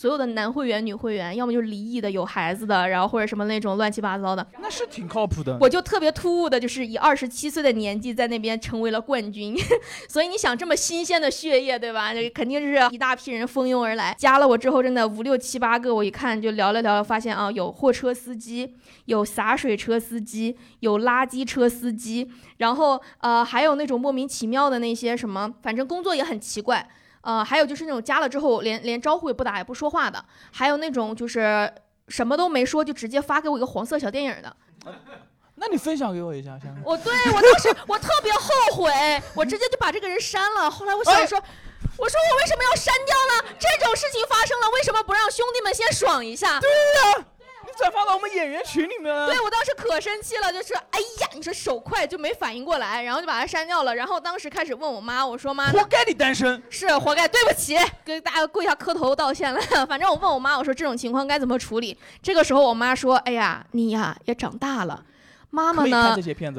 [0.00, 5.58] 所有的男会员、女会员，要么就是离异的、有孩子的，然后或者什么那种乱七八糟的，那是挺靠谱的。
[5.60, 9.54] 我就特别突兀的，就是以二十七岁的年纪在那边成为了冠军，
[10.08, 12.14] 所以你想这么新鲜的血液，对吧？
[12.14, 14.16] 这肯定是一大批人蜂拥而来。
[14.18, 26.88] 加了我之后，真的五六七八个，我一看就聊了聊，发现啊，有货车司机，有洒水车司机，有垃圾车司机，然后呃还有那种莫名其妙的那些什么，反正工作也很奇怪。
[27.22, 31.72] 呃，还有就是那种加了之后连连招呼也不打也不说话的，还有那种就是
[32.08, 34.56] 什么都没说就直接发给我一个黄色小电影的。
[35.56, 36.80] 那你分享给我一下，想想。
[36.84, 40.70] 我对我当时我特别后悔，我直接就把这个人删了。
[40.70, 41.38] 后来我想说，
[41.98, 43.54] 我说我为什么要删掉呢？
[43.58, 46.58] 这种事情发生了，为什么不让兄弟们先爽一下？
[46.60, 46.70] 对
[47.36, 47.39] 你
[47.80, 49.40] 转发到我们演员群里面对。
[49.40, 53.94] 我当时可生气了，就是哎呀，你说手快就没反应过来，然后就把它删掉了。
[53.94, 56.62] 然后当时开始问我妈，我说妈，活该你单身。
[56.68, 59.60] 是活该，对不起，给大家跪下磕头道歉了。
[59.88, 61.96] 反正我问我妈，我说这种情况该怎么处理？
[62.22, 65.02] 这个时候我妈说，哎呀，你呀也长大了，
[65.50, 66.16] 妈妈呢。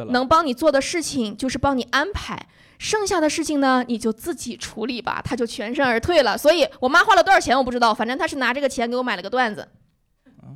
[0.10, 2.48] 能帮你做的事情就是帮你安排，
[2.80, 5.22] 剩下的事情呢你就自己处理吧。
[5.24, 6.38] 他就全身而退了。
[6.38, 9.68] 所以我妈花了多少钱我不知道，反正她是拿这个钱给我买了个段子。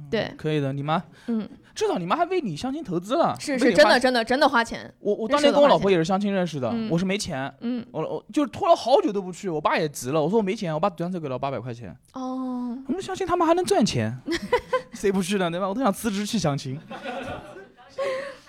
[0.10, 4.94] 对，可以的，你妈嗯，至少你妈还为你相亲投资了，是是真的真的真的花钱。
[5.00, 14.18] 我我当年跟我老婆也是相亲认识的，嗯我是没钱，嗯我我就是拖了好久都不去，我爸也急了，我说我没钱，我爸转手给了我八百块钱，哦，我们相亲他们还能赚钱，
[14.94, 15.50] 谁不去呢？
[15.50, 15.68] 对吧？
[15.68, 16.80] 我都想辞职去相亲。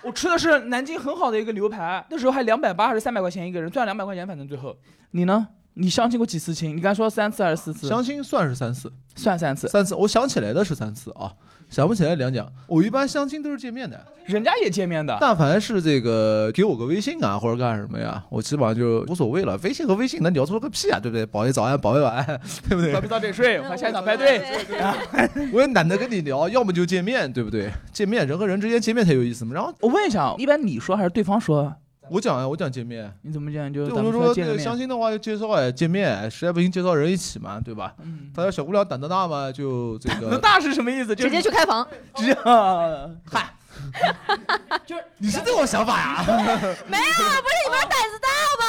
[0.03, 4.75] 我吃的是南京很好的一个牛排，那时候还两百八还是三百块钱一个人，赚两百块钱，反正最后
[5.11, 5.47] 你呢？
[5.79, 6.75] 你相亲过几次亲？
[6.75, 7.87] 你刚才说三次还是四次？
[7.87, 9.67] 相亲算是三次，算三次。
[9.67, 11.31] 三次，我想起来的是三次啊。
[11.69, 12.49] 想不起来两讲。
[12.65, 19.59] 我一般相亲都是见面的，人家也见面的，但凡是这个给我个微信啊或者干什么呀，我基本上就无所谓了。
[19.63, 21.25] 微信和微信能聊出个屁啊，对不对？
[21.25, 22.25] 保一早安，保一晚安，
[22.69, 23.01] 对不对早？
[23.01, 24.41] 不早点睡，我下一场排队。
[25.51, 27.69] 我也懒得跟你聊，要么就见面，对不对？
[27.91, 29.53] 见面人和人之间见面才有意思嘛。
[29.53, 31.75] 然后我问一下，一般你说还是对方说？
[32.09, 33.71] 我讲呀，我讲见面，你怎么讲？
[33.71, 34.77] 就对，咱们我就说那个相。
[34.77, 37.93] 亲的话就介绍哎，见面，哎实在不行介绍人一起嘛，对吧？
[38.03, 41.15] 嗯，他说小姑娘胆子大嘛，就这那个 大是什么意思？
[41.15, 43.53] 就直接去开房，直接啊嗨，
[44.85, 46.23] 就是你是这种想法呀？
[46.87, 48.27] 没有，不是你们胆子大
[48.59, 48.67] 吧？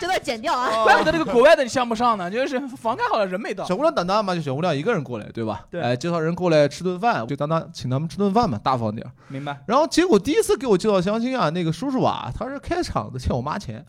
[0.00, 0.84] 这段剪掉啊。
[0.84, 3.64] 怪不得这个国外的你相不上呢，就是 房盖好了人没到。
[3.64, 5.64] 小姑娘胆大嘛，就小姑娘一个人过来，对吧？
[5.70, 9.10] 对哎，介绍人过来吃顿饭，就当当请他们吃顿饭嘛，大方点儿。
[9.28, 9.58] 明白？
[9.66, 13.84] 然后结果第一次给我介绍相亲啊，那个叔叔啊，他是开场子欠我妈钱。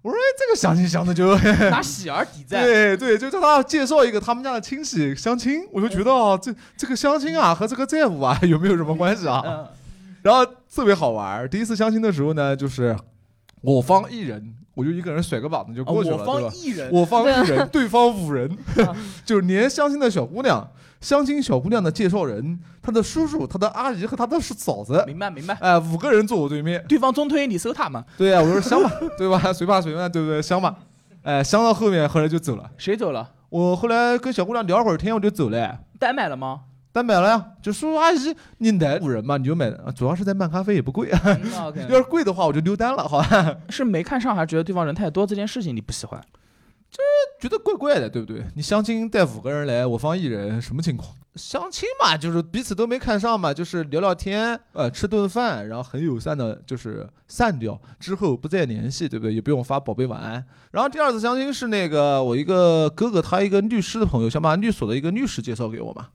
[0.00, 1.36] 我说哎，这个相亲相的就
[1.70, 2.62] 拿 喜儿抵债。
[2.62, 9.42] 对对，就叫他介绍一个他们家的亲戚相亲，我就觉得啊，这这个相亲啊和这个债务啊有没有什么关系啊？
[9.44, 9.66] 嗯，
[10.22, 11.48] 然后特别好玩儿。
[11.48, 12.96] 第一次相亲的时候呢，就是
[13.60, 16.54] 我方一人，我就一个人甩个膀子就过去了，哦我方对吧？
[16.54, 16.90] 艺人。
[16.92, 18.50] 我方一人，对方五人
[18.86, 18.94] 啊，
[19.24, 20.66] 就是连相亲的小姑娘、
[21.00, 25.54] 相亲小姑娘的介绍人、她的叔叔、她的阿姨和她的嫂子，明白明白。
[25.60, 26.84] 哎，五个人坐我对面。
[26.88, 28.04] 对方中推你收他嘛？
[28.16, 29.52] 对呀、我说香吧， 对吧？
[29.52, 30.40] 随吧随吧，对不对？
[30.40, 30.76] 香吧，
[31.22, 32.70] 哎，香到后面后来就走了。
[32.76, 33.30] 谁走了？
[33.50, 35.80] 我后来跟小姑娘聊会儿天，我就走了。
[35.98, 36.60] 单买了吗？
[36.98, 41.08] 单买了呀，就叔叔阿姨，你来五人嘛，你就买，主要是在漫咖啡也不贵，
[41.88, 43.56] 要是贵的话我就溜单了，好吧？
[43.70, 46.20] 是没看上，还是觉得对方人太多这件事情你不喜欢？
[46.90, 46.98] 就
[47.38, 48.42] 觉得怪怪的，对不对？
[48.56, 51.14] 你相亲带五个人来，我方一人，什么情况？
[51.34, 59.34] 相亲嘛，就是彼此都没看上嘛，就是聊聊天，呃，吃顿饭，然后很友善的，就是散掉之后不再联系，对不对？
[59.34, 60.42] 也不用发宝贝晚安。
[60.72, 66.08] 然后第二次相亲是那个我一个哥哥，他一个律师的朋友，想把律所的一个律师介绍给我嘛，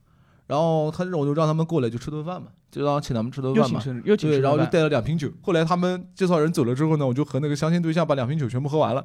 [0.46, 3.80] 然后他让我就让他们过来就吃顿饭嘛，就让请他们吃顿饭嘛。
[4.04, 5.30] 又请对，然后就带了两瓶酒。
[5.40, 9.04] 后来他们介绍人走了之后呢，我就和那个相亲对象把两瓶酒全部喝完了。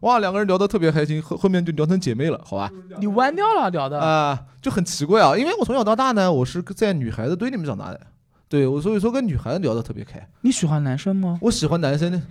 [0.00, 2.70] 哇，两个人聊得特别开心，后后面就聊成姐妹了，好吧？
[2.98, 4.00] 你弯掉了聊的。
[4.00, 8.00] 啊、就很奇怪啊，因为我从小到大呢，我是在女孩子堆里面长大的，
[8.48, 10.28] 对我所以说跟女孩子聊得特别开。
[10.40, 11.38] 你喜欢男生吗？
[11.42, 12.22] 我喜欢男生呢。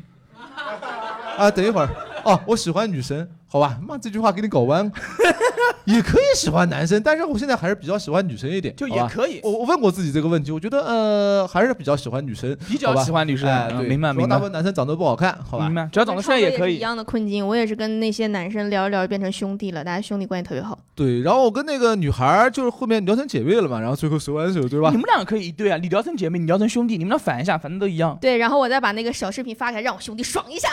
[1.37, 1.89] 啊，等一会儿
[2.23, 3.77] 哦，我喜欢女生，好吧？
[3.81, 4.91] 妈，这句话给你搞弯，
[5.85, 13.49] 也可以喜欢男生，但是我现在还是比较喜欢女生一点，就也可以，我我问过自己这个问题，我觉得呃还是比较喜欢女生，比较喜欢女生。
[13.49, 15.75] 哎，嗯对，明白明白大部分男生长得不好看，好吧明？
[15.75, 16.75] 白，只要长得帅也可以。
[16.75, 20.77] 一样的困境，我也是跟那些男生聊一聊变成兄弟了，大家兄弟关系特别好。
[20.95, 24.97] 对，然后我跟那个女孩就是后面聊成姐妹了嘛，然后最后手挽手，对吧你？
[24.97, 28.17] 们两个可以一对啊，你聊成姐妹，你聊成兄弟，你们俩反一下，反正都一样。
[28.21, 30.69] 对，然后我再把那个小视频发给他，让我兄弟爽一下。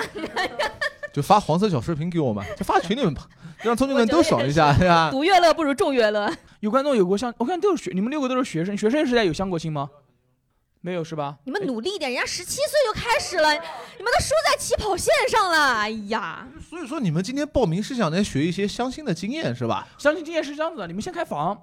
[1.12, 3.27] 就发黄色小视频给我们， 就发群里面吧，
[3.62, 5.11] 让同学们都爽一下，对吧？
[5.11, 6.33] 独乐乐不如众乐乐。
[6.61, 9.88] 有观众有过相，我看都是学，你们六个都是学生，学生时代有相过亲吗？
[10.81, 11.37] 没有是吧？
[11.44, 15.75] 你们努力一点，人家十七岁就开始了，你们都输在起跑线上了。
[15.79, 19.88] 哎呀，所以说你们今天报名是想来学一些相亲的经验是吧？
[19.99, 21.61] 相亲经验是这样子的，你们先开房，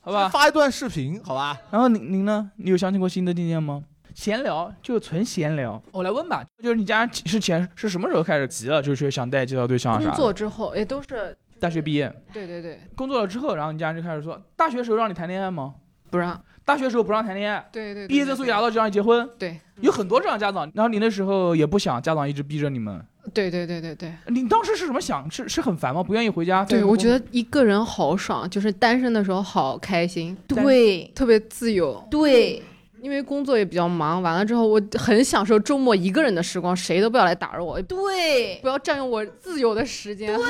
[0.00, 0.28] 好吧？
[0.28, 1.56] 发一段视频，好吧？
[1.70, 2.50] 然后您您呢？
[2.56, 3.84] 你有相亲过新的经验吗？
[4.20, 5.82] 闲聊就纯闲聊。
[5.92, 10.12] 我来问吧，就是你家是前是什么时候开始急了，就是想带介绍对象工？
[10.12, 15.72] 作之后也都是，大学毕业，对对对，工作了之后，然后你家人就开始说，大学时候让你谈恋爱吗？
[16.10, 19.26] 不让，大学时候不让谈恋爱，对对对，毕业证书拿到就让你结婚。
[19.38, 23.02] 对有很多这样家长，然后你那时候也不想，家长一直逼着你们。
[23.32, 25.30] 对对对对对你当时是什么想？
[25.30, 26.02] 是是很烦吗？
[26.02, 26.62] 不愿意回家？
[26.66, 32.06] 对，我觉得一个人好爽，就是单身的时候好开心，对特别自由。
[32.10, 32.62] 对，
[33.02, 40.44] 因为工作也比较忙，完了之后我很享受周末一个人的时光，谁都不要来打扰我，对不要占用我自由的时间，很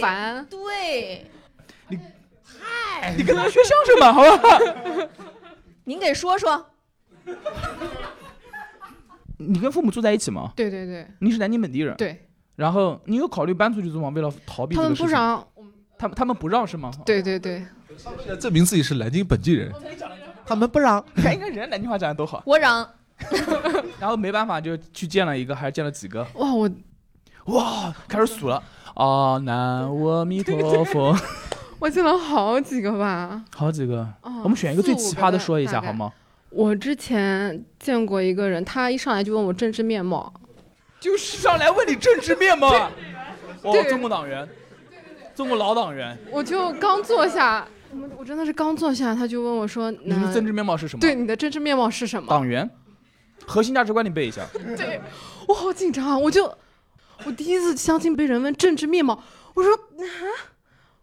[0.00, 0.44] 烦。
[0.50, 1.26] 对，
[1.88, 1.98] 你
[2.44, 5.08] 嗨，你跟他学相声吧，好吧？
[5.84, 6.66] 您给说说。
[9.38, 10.52] 你跟父母住在一起吗？
[10.56, 14.08] 对对对你是南京本地人，对，然后你有考虑搬出去住吗？
[14.10, 15.46] 为了逃避他们不让，
[15.98, 16.92] 他们他们不让是吗？
[17.04, 17.64] 对对对，
[18.40, 19.72] 证明自己是南京本地人，
[20.46, 21.04] 他们不让。
[21.16, 22.42] 看，一个人家南京话讲的多好。
[22.46, 22.88] 我嚷，
[23.98, 26.26] 然后没办法就去见了一个，还是见了几个？
[26.34, 26.70] 哇，我
[27.46, 28.62] 哇，开始数了。
[28.94, 31.16] 哦，南无阿弥陀佛，
[31.80, 33.42] 我见了好几个吧。
[33.54, 34.06] 好几个。
[34.22, 35.92] 哦我们选一个最奇葩的说一下好？
[35.92, 36.12] 吗？
[36.50, 40.32] 我之前见过一个人，他一上来就问我政治面貌，
[41.00, 42.68] 就是上来问你政治面貌。
[43.62, 44.46] 哦，中共党员，
[45.34, 51.00] 中国老党员，我就刚坐下，我我真的是刚坐下，他就问我说：“你的政治面貌是什么？
[51.00, 52.68] 对，你的政治面貌是什么党员，
[53.46, 54.42] 核心价值观你背一下。
[54.76, 55.00] ”对
[55.46, 56.18] 我好紧张啊！
[56.18, 56.52] 我就
[57.24, 59.22] 我第一次相亲被人问政治面貌，
[59.54, 60.16] 我说啊，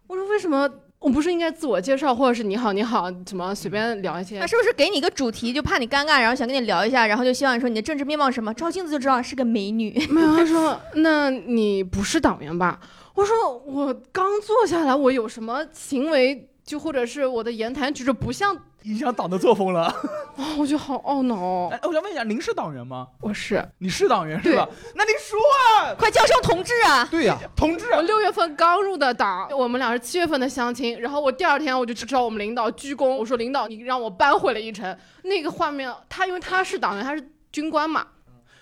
[0.07, 4.47] 我说为什么我不是应该自我介绍，或者是你好你好，怎么随便聊一些他？
[4.47, 8.53] 是不是给你一个主题，就怕你尴尬，然后想跟你聊一下，然后就希望你说你的政治面貌是什么？
[8.53, 9.91] 照镜子就知道是个美女。
[10.09, 12.79] 没有，他说那你不是党员吧？
[13.15, 19.85] 我说我刚坐下来，我有什么行为，就或者是我的言谈举止不像，影响党的作风了。
[19.85, 19.95] 啊
[20.55, 21.69] 我就好懊恼哦。
[21.71, 23.07] 哎，我想问一下，您是党员吗？
[23.21, 24.69] 我是你是党员是吧？
[24.93, 25.39] 那你说
[25.81, 27.07] 啊，快叫声同志啊！
[27.09, 34.95] 对呀、同志，我六月份刚入的党，我们俩是七月份的相亲，然后我第二天我就去找我们领导鞠躬，我说领导你让我扳回了一城。
[35.23, 38.05] 那个画面，他因为他是党员，他是军官嘛，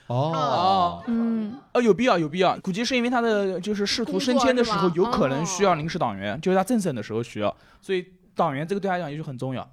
[0.08, 2.58] 哦，嗯，呃，有必要，有必要。
[2.60, 9.70] 估计是因为他的就是仕途升迁的时候，有可能需要临时党员，就是他政审的时候需要，所以党员这个对他来讲也就很重要，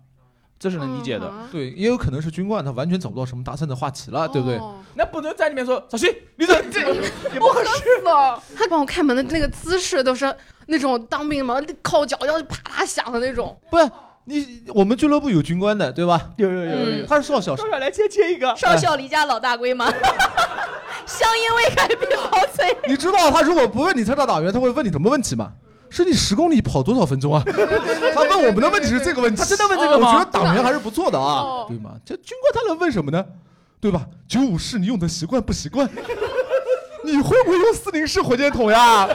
[0.59, 1.31] 这是能理解的。
[1.33, 4.59] 嗯对，也有可能是军官，他完全找不到什么搭讪的话题了，对不对？
[4.59, 7.83] 哦那不能在里面说小新，你这这也不合适。
[8.57, 10.33] 他帮我开门的那个姿势都是
[10.67, 13.61] 那种当兵嘛，靠脚要啪啦响的那种。
[13.71, 13.91] 不是
[14.27, 16.31] 你，我们俱乐部有军官的，对吧？
[16.37, 18.55] 有有有有有，他是少校，少校来接接一个。
[18.57, 19.87] 少校离家老大归吗？
[21.07, 22.75] 乡音未改鬓毛衰。
[22.89, 25.53] 你知道他如果不问你参加党员，他会问你什么问题吗？
[25.91, 27.43] 是你十公里跑多少分钟啊？
[28.15, 31.93] 他问我们的问题是这个问题，他真的问这个吗我觉得党员还是不错的啊哦，对吗？
[32.05, 33.25] 这军官他能问什么呢？
[33.79, 34.07] 对吧？
[34.27, 35.89] 九五式你用的习惯不习惯？
[37.05, 39.07] 你会不会用四零式火箭筒呀？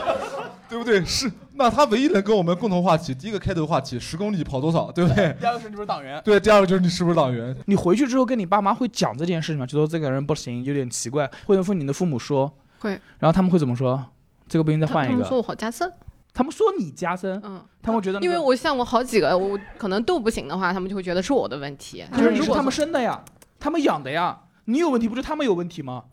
[0.70, 1.04] 对不对？
[1.04, 5.36] 是，那他唯一能跟我们共同话题，第一个开头话题，十公里跑多少，对不对？
[5.42, 6.22] 第二个是你不是党员？
[6.24, 7.54] 对，第二个就是你是不是党员？
[7.66, 9.66] 你回去之后跟你爸妈会讲这件事情吗？
[9.66, 12.50] 就说这个人不行，有点奇怪，会跟你的父母说。
[12.80, 12.92] 会。
[13.20, 14.02] 然后他们会怎么说？
[14.48, 15.12] 这个不行，再换一个。
[15.12, 15.92] 他他们说我好加深，
[16.34, 22.06] 他们说你加深，嗯，他们会觉得那个因为我像我好几个，我可能都不行的话，他们就会觉得是我的问题。
[22.16, 23.22] 就是你如果是他们生的呀，
[23.60, 26.06] 他们养的呀，你有问题不是他们有问题吗？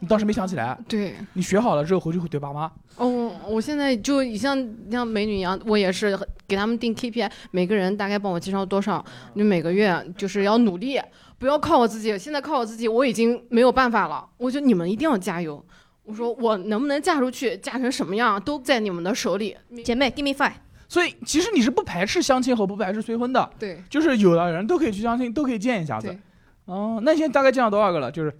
[0.00, 2.70] 你当时没想起来， 对，你学好了之后回去会怼爸妈。
[2.96, 4.56] 哦，我现在就像
[4.90, 11.00] 像美女一样，我也是给他们定 KPI，每个人大概帮我介绍多少，你每个月就是要努力，
[11.38, 12.16] 不要靠我自己。
[12.18, 14.26] 现在靠我自己，我已经没有办法了。
[14.36, 15.64] 我觉得你们一定要加油。
[16.04, 19.56] 我说我能不能嫁出去，嫁成什么样，都在你们的手里。
[19.82, 20.52] 姐妹，give me five。
[20.86, 26.18] 所以其实你是不排斥相亲和不排斥催婚的，对就是有的人都可以去相亲，都可以见一下子对。，
[26.66, 28.12] 哦，那你现在大概见了多少个了？
[28.12, 28.32] 就是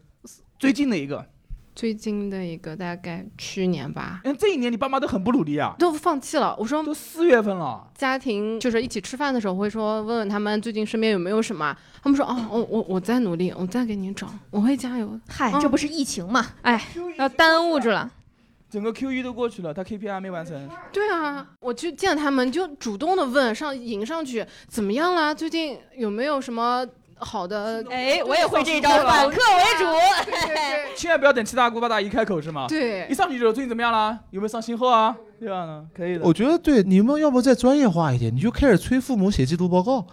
[0.64, 1.22] 最近的一个。
[1.74, 6.57] 最近的一个大概去年吧，嗯，这一年你爸妈都很不努力啊，都放弃了。
[6.59, 7.87] 我说都四月份了。
[7.94, 15.20] 家庭就是一起吃饭的时候，会说问问他们最近身边有没有什么，他们说哦，我我我在努力，我再给你找，我会加油。
[15.29, 16.46] 嗨，嗯这不是疫情嘛？
[16.62, 16.83] 哎，
[17.18, 18.11] 要耽误着了。
[18.70, 20.68] 整个 Q 一都过去了，他 KPI 没完成。
[20.90, 25.35] 对啊，我去见他们就主动的问上迎上去怎么样啦？
[25.35, 26.85] 最近有没有什么
[27.16, 27.85] 好的？
[27.90, 30.94] 哎，我也会这招，对吧反客为主。
[30.96, 32.66] 千万不要等七大姑八大姨开口是吗？
[32.68, 34.18] 对一上去就最近怎么样啦？
[34.31, 35.16] 有没有上新货啊？
[35.40, 36.24] 这样呢，可以的。
[36.24, 40.07] 我觉得对你们要不再专业化一点，你就开始催父母写季度报告，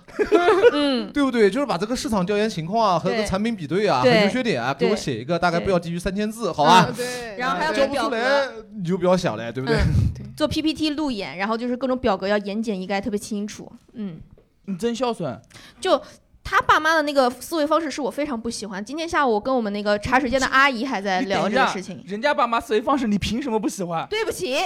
[0.74, 1.50] 嗯， 对不对？
[1.50, 6.86] 就是把这个市场调研情况啊和这个产品比对啊和对优缺点啊给我写一个，大概不要低于三千字，好吧？
[6.90, 9.78] 嗯对，然后还要交不出给表格来你就不要想了，对不对？
[9.78, 13.72] 嗯， 做 PPT 路演，然后就是各种表格要言简意赅，特别清楚。
[13.94, 14.20] 嗯，
[14.66, 15.40] 你真孝顺，
[15.80, 16.02] 就
[16.44, 18.84] 他爸妈的那个思维方式是我非常不喜欢。
[18.84, 22.04] 今天下午我跟我们那个茶水间的阿姨还在聊这个事情。
[22.06, 24.06] 人家爸妈思维方式，你凭什么不喜欢？
[24.10, 24.58] 对不起，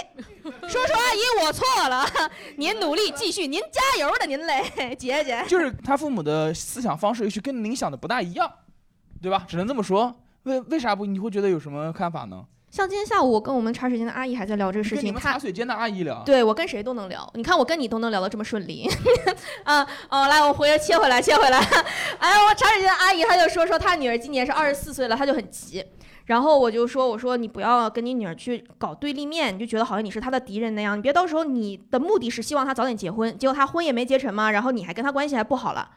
[0.44, 2.06] 叔叔阿姨，我错了，
[2.58, 5.44] 您努力继续，您加油的，您嘞，姐姐。
[5.48, 8.52] 就是他父母的思想方式也许跟您想的不大一样，
[9.22, 9.46] 对吧？
[9.48, 10.16] 只能这么说。
[10.44, 11.06] 为为啥不？
[11.06, 12.46] 你会觉得有什么看法呢？
[12.76, 18.86] 像今天下午我跟我们茶水间的阿姨还在聊这个事情，跟你们茶水间的阿姨聊，对我跟谁都能聊，你看我跟你都能聊得这么顺利，
[19.64, 21.58] 啊哦，来我回来切回来切回来，
[22.20, 25.86] 哎，我茶水间的阿姨她就说说她女儿今年是二十四岁了，她就很急。
[26.26, 35.92] 然后我就说，我说你不要跟你女儿去搞对立面，你就觉得好像你是她的敌人那样，你别到时候你的目的是希望她早点结婚，结果她婚也没结成嘛，然后你还跟她关系还不好了。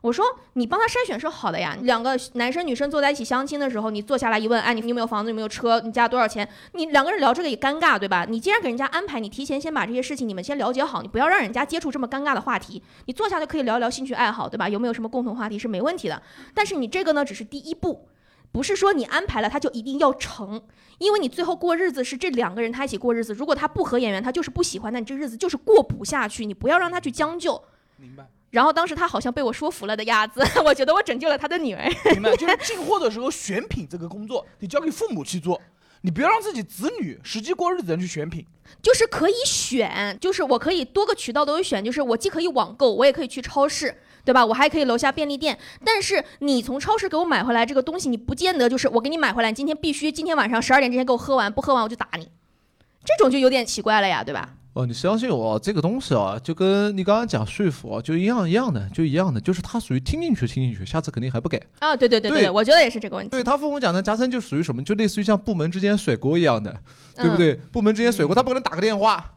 [0.00, 6.48] 我说你帮他筛选是好的呀，两个男生女生坐在一起相亲的时候，你坐下来一问，哎，你有没有房子，有没有车，你家多少钱？
[6.72, 8.24] 你两个人聊这个也尴尬，对吧？
[8.28, 12.82] 你既然给人家安排，你提前先把这些事情你们先了解好，你不要让人家接触这么尴尬的话题。
[13.06, 14.68] 你坐下来可以聊一聊兴趣爱好，对吧？
[14.68, 16.22] 有没有什么共同话题是没问题的。
[16.54, 18.08] 但是你这个呢，只是第一步。
[18.50, 20.62] 不是说你安排了他就一定要成，
[20.96, 23.34] 因为你最后过日子是这两个人他一起过日子。
[23.34, 26.46] 如果他不合眼缘，他就是不喜欢，那你这日子就是过不下去。
[26.46, 27.62] 你不要让他去将就。
[27.98, 28.26] 明白？
[28.50, 31.86] 然后当时他好像被我说服了的样子， 我觉得我拯救了他的女儿。
[32.12, 32.34] 明白？
[32.34, 35.60] 就是进货的时候选品这个工作，你交给父母去做，
[36.00, 38.46] 你不要让自己子女实际过日子的人去选品。
[38.80, 44.44] 就是可以选，就是我可以多个渠道都有选，就是我既可以网购，我也可以去超市，对吧？
[44.44, 45.58] 我还可以楼下便利店。
[45.84, 52.30] 但是你从超市给我买回来这个东西，你不见得就是我给你买回来，你今天必须今天晚上十二点之前给我喝完，不喝完我就打你，
[53.04, 54.54] 这种就有点奇怪了呀，对吧？
[54.78, 61.60] 哦，你相信我，这个东西啊，就跟你刚刚讲说服啊，就一样一样的，就一样的，就是他属于听进去听进去，下次肯定还不改。
[61.80, 63.30] 啊，对对对对对，我觉得也是这个问题。
[63.30, 66.72] 对他父母讲的，加深就属于什么，就类似于像部门之间甩锅一样的，
[67.16, 67.38] 对不嗯？
[67.38, 67.54] 对？
[67.72, 69.34] 部门之间甩锅，他不可能打个电话，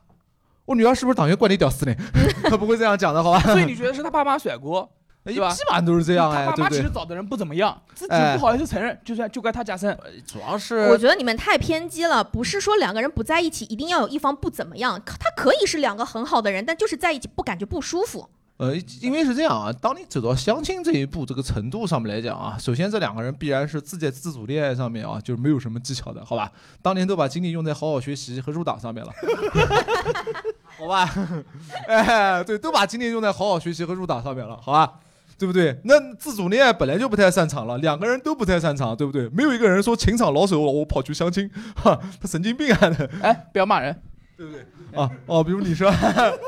[0.66, 1.96] 我女儿是不是党员管理屌丝呢？
[2.48, 3.40] 他不会这样讲的，好吧？
[3.42, 4.88] 所以你觉得是他爸妈甩锅？
[5.26, 6.70] 基本上都是这样哎，他爸妈？
[6.70, 9.96] 其实找的人不怎么样，自己哎不好意思承认，就算就怪他加深。
[10.26, 18.28] 主要是我觉得你们太偏激了，不是说两个人不在一起一定要有一方不怎么样，他可以是两个很好的人，但就是在一起不感觉不舒服。
[18.58, 26.52] 呃，因为是这样啊，当你走到相亲这一步这个程度上面来讲啊，首先这两个人必然是自在自主恋爱上面啊，就是没有什么技巧的，好吧？
[26.80, 29.12] 当年都把精力用在好好学习和入党上面了，
[30.78, 31.10] 好吧？
[31.88, 34.94] 哎，对，都把精力用在好好学习和入党上面了，好吧？
[35.42, 35.76] 对不对？
[35.86, 39.28] 那自主恋爱本来就不太擅长了，两个人都不太擅长，对不对？
[39.30, 42.78] 没有一个人说情场老手，我跑去相亲，哈，他神经病啊！
[43.24, 44.00] 哎，不要骂人。
[44.38, 44.62] 对不对
[44.94, 45.92] 啊哦，比如你说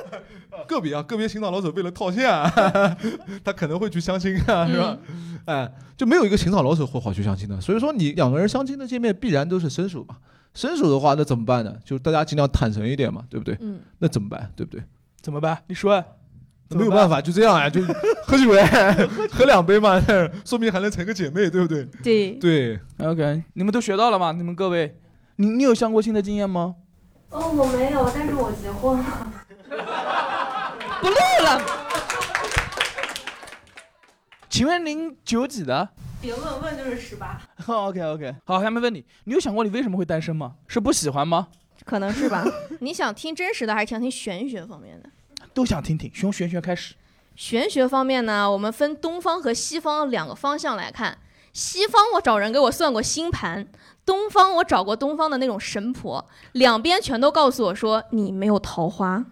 [0.69, 2.47] 个别啊，个别情场老手为了套现、啊，
[3.43, 4.95] 他可能会去相亲啊，是吧？
[5.45, 7.59] 哎，就没有一个情场老手会跑去相亲的。
[7.59, 10.17] 所以说，你两个人相亲的见面必然都是伸手嘛。
[10.53, 11.75] 伸手的话，那怎么办呢？
[11.83, 13.57] 就是大家尽量坦诚一点嘛，对不对？
[13.59, 14.51] 嗯，那怎么办？
[14.55, 14.83] 对不对？
[15.19, 15.57] 怎么办？
[15.65, 16.03] 你说
[16.69, 17.81] 没有办法，就这样啊，就
[18.25, 18.93] 喝酒哎，
[19.31, 20.01] 喝两杯嘛，
[20.45, 21.85] 说明还能成个姐妹，对不对？
[22.03, 24.31] 对，对，OK，你们都学到了吗？
[24.31, 24.97] 你们各位，
[25.35, 26.75] 你你有相过亲的经验吗？
[27.29, 29.33] 哦，我没有，但是我结婚了。
[31.01, 31.61] 不录了。
[34.49, 35.89] 请问您九几的
[36.21, 37.41] 别问问就是十八。
[37.65, 40.53] ？OK OK，好，下面问你，你有想过你为什么会单身吗？
[40.67, 41.47] 是不喜欢吗？
[41.85, 42.45] 可能是吧？
[42.79, 45.09] 你想听真实的还是想听玄学方面的？
[45.53, 46.95] 都想听听，从玄学开始。
[47.35, 51.17] 玄学方面呢，我们分东方和西方两个方向来看。
[51.51, 53.67] 西方我找人给我算过星盘，
[54.05, 59.23] 东方我找过东方的那种神婆，两边全都告诉我说你没有桃花。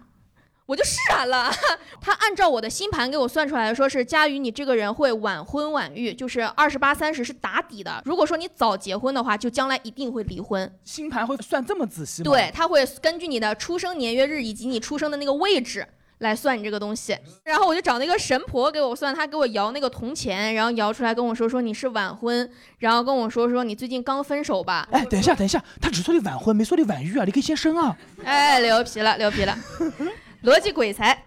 [0.66, 1.50] 我就释然了，
[2.00, 8.00] 他按照我的星盘给我算出来，说是佳宇你这个人会晚婚晚育，就是二十八三十是打底的。
[8.04, 10.72] 如果说你早结婚的话，就将来一定会离婚。
[10.84, 12.30] 星盘会算这么仔细吗？
[12.30, 15.86] 对，，他会根据你的出生年月日以及你出生的那个位置
[16.22, 17.16] 来算你这个东西。
[17.44, 24.88] 然后我就找那个神婆给我算，她给我摇那个铜钱，然后摇出来跟我说说你是晚婚，然后跟我说说你最近刚分手吧。
[24.90, 27.96] 哎，等一下，等一下，他只说你晚婚，没说你晚育啊，你可以先生啊。
[28.24, 29.56] 哎，牛皮了，牛皮了，
[30.44, 31.24] 逻辑鬼才。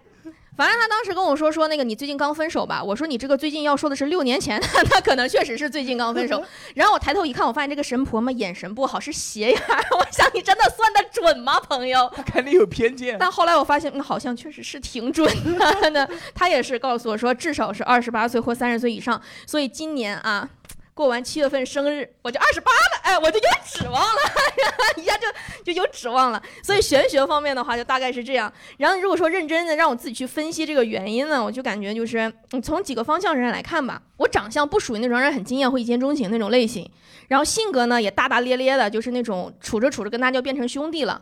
[0.56, 6.42] 反正他当时跟我说说那个你最近刚分手吧，我说你这个最近要说的是六年前， 他可能确实是最近刚分手。
[6.74, 9.84] 然后我抬头一看，我发现这个神婆嘛眼神不好，是斜眼儿。
[9.98, 12.10] 我想你真的算得准吗，朋友？
[12.16, 13.16] 他肯定有偏见。
[13.18, 16.08] 但后来我发现，嗯，好像确实是挺准的呢。
[16.34, 19.20] 他也是告诉我说，至少是二十八岁或三十岁以上。
[19.46, 20.48] 所以今年啊，
[20.96, 24.22] 过完七月份生日，我就二十八了，哎，我就有指望了，
[24.96, 25.26] 一下就
[25.62, 26.42] 就有指望了。
[26.62, 28.50] 所以玄学方面的话，就大概是这样。
[28.78, 32.32] 然后如果说认真的让我自己去分析这个原因呢，我就感觉就是，
[32.62, 36.90] 从几个方向上来看吧，我长相不属于那种让人很惊艳或一见钟情那种类型，
[37.28, 41.20] 然后性格呢也大大咧咧的，就是那种处着处着跟大家就变成兄弟了。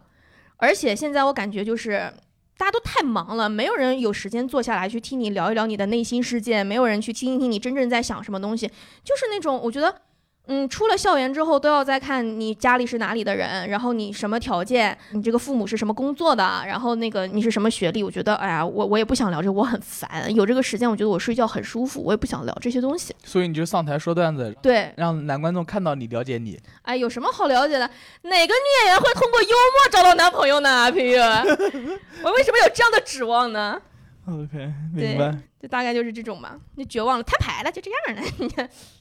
[0.57, 2.15] 而且现在我感觉就是
[2.57, 8.67] 大家都太忙了，没有人有时间坐下来去听你聊一聊你的内心世界，没有人去听一听你真正在想什么东西，
[9.03, 10.03] 就是那种我觉得。
[10.47, 18.03] 嗯，出了校园之后都要再看你家里是哪里的人，然后你什么条件，你这个父母是什么工作的，然后那个你是什么学历。
[18.03, 20.33] 我觉得，哎呀，我我也不想聊这个，我很烦。
[20.35, 23.15] 有这个时间，我觉得我睡觉很舒服，我也不想聊这些东西。
[23.25, 26.61] 所以你就上台说段子，对，让男观众看到你，了解你。
[26.83, 27.89] 哎，有什么好了解的？
[28.23, 30.93] 哪个女演员会通过幽默找到男朋友呢？
[30.93, 31.17] 平玉，
[32.23, 33.81] 我为什么有这样的指望呢
[34.29, 35.39] ？OK，明白。
[35.59, 38.69] 就大概就是这种吧，就绝望了，摊牌了，就这样了。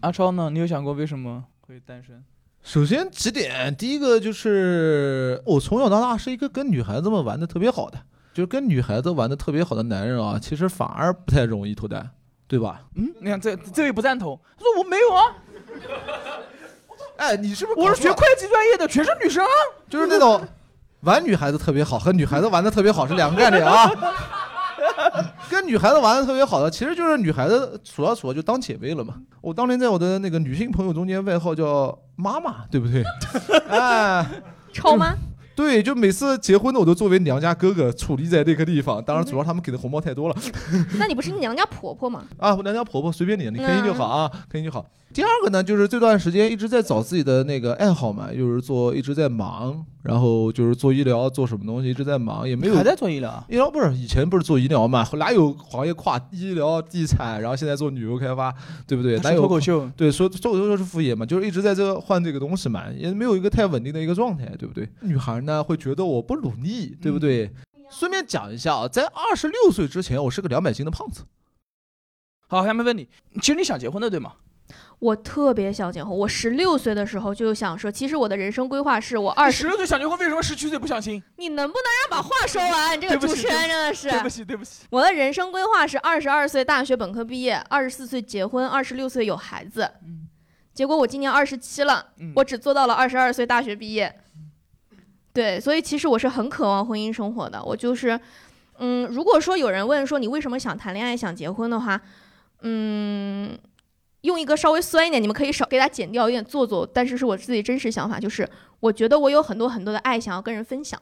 [0.00, 0.50] 阿超呢？
[0.50, 2.22] 你有想过为什么会单身？
[2.62, 7.98] 首先几点，第一个就是我从小到大是一个跟女孩子们玩的特别好的，
[8.34, 12.10] 就是跟女孩子玩的特别好的男人啊，其实反而不太容易脱单，
[12.48, 12.82] 对吧？
[12.96, 15.22] 嗯，你看这这位不赞同，他说我没有啊，
[17.18, 19.50] 哎，你是不是我是学会计专业的，全是女生啊。
[19.88, 20.46] 就是那种
[21.00, 23.88] 玩女孩子特别好和女孩子玩的特别好是两个概念啊。
[25.56, 29.14] 跟女孩子玩的特别好的，其实就是女孩子数着数着就当姐妹了嘛。
[29.40, 33.02] 我当年在我的那个女性朋友中间外号叫妈妈，对不对？
[33.70, 34.26] 哎，
[34.70, 35.14] 丑吗？
[35.54, 39.02] 对，就每次结婚的我都作为娘家哥哥矗立在那个地方。
[39.02, 40.36] 当然，主要他们给的红包太多了
[40.98, 42.24] 那你不是娘家婆婆吗？
[42.36, 42.54] 啊。
[42.54, 44.84] 我娘家婆婆随便你，你开心就好啊，开心就好。
[45.16, 53.42] 第二个呢，就是这段时间一直在找自己的那个爱好嘛，就是做一直在忙，然后就是做医疗，做什么东西一直在忙，也没有还在做医疗啊？
[53.48, 58.54] 医疗不是以前不是做医疗嘛，哪有行业跨医疗、地产，然后现在做旅游开发，
[58.86, 59.18] 对不对？
[59.20, 59.90] 哪有脱口秀？
[59.96, 64.86] 对，说脱口秀是副业嘛，就是一直在这个换这个东西嘛，也没有一个太稳定的一个状态，对不对？
[65.00, 67.50] 女孩呢会觉得我不努力，对不对？
[67.90, 71.22] 顺便讲一下啊，在二十六岁之前，我是个两百斤的胖子。
[72.48, 73.08] 好，下面问你，
[73.40, 74.34] 其实你想结婚的对吗？
[74.98, 81.22] 我特别想结婚，我十六岁的时候就想说，其实我的人生规划是我二十，十六岁想结婚，为什么十七岁不相亲？
[81.36, 82.96] 你能不能让把话说完？
[82.96, 84.86] 你这个主持人真的是对不起，对不起。
[84.90, 89.90] 我的人生规划是二十二岁大学本科毕业，二十四岁结婚，二十六岁有孩子。
[90.04, 90.28] 嗯
[90.72, 94.14] 结果我今年二十七了，嗯我只做到了二十二岁大学毕业。
[95.32, 97.64] 对，所以其实我是很渴望婚姻生活的。
[97.64, 98.20] 我就是，
[98.76, 101.98] 嗯，如果说有人问说你为什么想谈恋爱、想结婚的话，
[102.60, 103.55] 嗯，
[104.36, 108.46] 用一个稍微酸一点，你们可以少给它剪掉，有点做作，但是是我自己真实想法，就是
[108.80, 111.00] 我觉得我有很多很多的爱想要跟人分享。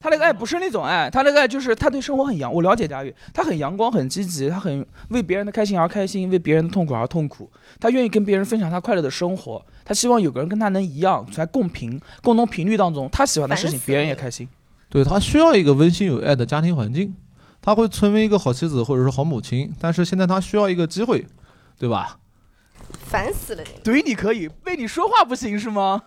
[0.00, 2.54] 他那个爱不是那种爱，他那个爱就是他对生活很阳。
[2.54, 7.50] 我了解佳玉，他很阳光，很积极，他很为别人的开心而开心，为别人的痛苦而痛苦。
[7.80, 14.48] 他愿意跟别人分享他快乐的生活，他希望有个人跟他能一样，在共频、共同频率当中，他喜欢的事情别人也开心。
[14.88, 17.12] 对他需要一个温馨有爱的家庭环境，
[17.60, 21.26] 他会成为一个好妻子或者是好母亲，但是现在他需要一个机会，
[21.78, 22.18] 对吧？
[23.04, 23.80] 烦死了你！
[23.82, 26.02] 怼你可以，为你说话不行是吗？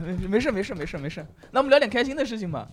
[0.00, 2.68] 没 没事没事没事没事，那我们聊点开心的事情吧。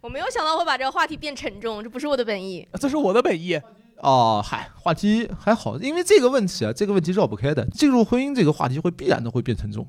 [0.00, 2.68] 我没有想到会把这个话题变沉重，这不是我的本意。
[2.74, 3.60] 这是我的本意。
[3.98, 7.64] 哦，嗨，话题还好，因为这个问题啊，这个问题绕不开的。
[7.70, 9.88] 进入婚姻这个话题会必然的会变沉重，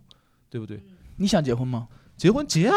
[0.49, 0.81] 对不对？
[1.17, 1.87] 你想结婚吗？
[2.15, 2.75] 结婚结啊，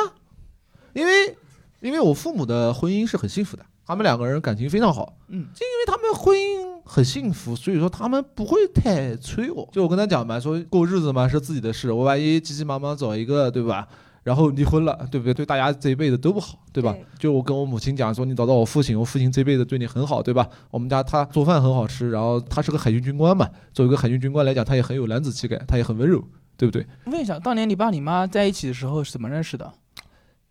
[0.94, 1.36] 因为
[1.80, 9.66] 因为我父母的婚姻是很幸福的，他们两个人感情非常好，嗯，就因为他们婚姻很幸福，所以说他们不会太催我。
[9.72, 13.88] 就我跟他讲嘛，说过日子嘛是自己的事，我万一急急忙忙找一个，对吧？
[14.24, 15.32] 然后离婚了，对不对？
[15.32, 16.92] 对大家这一辈子都不好，对吧？
[16.92, 20.46] 对就我跟我母亲讲说，你找到我父亲，我父亲这辈子对你很好，对吧？
[20.70, 26.22] 我们家他做饭很好吃，然后他是个海军军官嘛，作为一个海军军官来讲，他也很有男子气概，他也很温柔，
[26.58, 26.86] 对不对？
[27.06, 29.72] 问一下，当年你爸你妈在一起的时候是怎么认识的？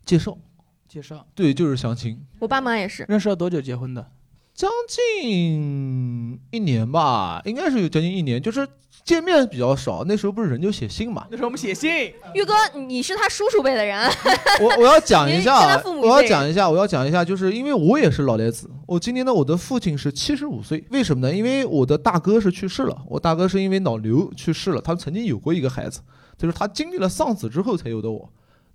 [0.04, 0.36] 介绍，
[0.98, 1.24] 介绍。
[1.36, 2.20] 对，就是相亲。
[2.40, 4.04] 我爸妈也是，认识了多久结婚的？
[4.56, 8.68] 将近一年吧，应该是有将近一年，就是
[9.04, 10.04] 见面比较少。
[10.08, 11.28] 那时候不是人就写信嘛。
[11.30, 12.12] 那时候我们写信。
[12.34, 14.10] 玉哥，你是他叔叔辈的人，
[14.60, 21.36] 我我要讲一下 他父，母一我要讲一下，我要讲一下，就是因为我也是老来子，我今年的，我的父亲是七十五岁，为什么呢？
[21.36, 26.02] 因为我的大哥是去世了，我大哥是因为脑瘤去世了，他曾经有过一个孩子，
[26.36, 28.28] 就是他经历了丧子之后才有的我。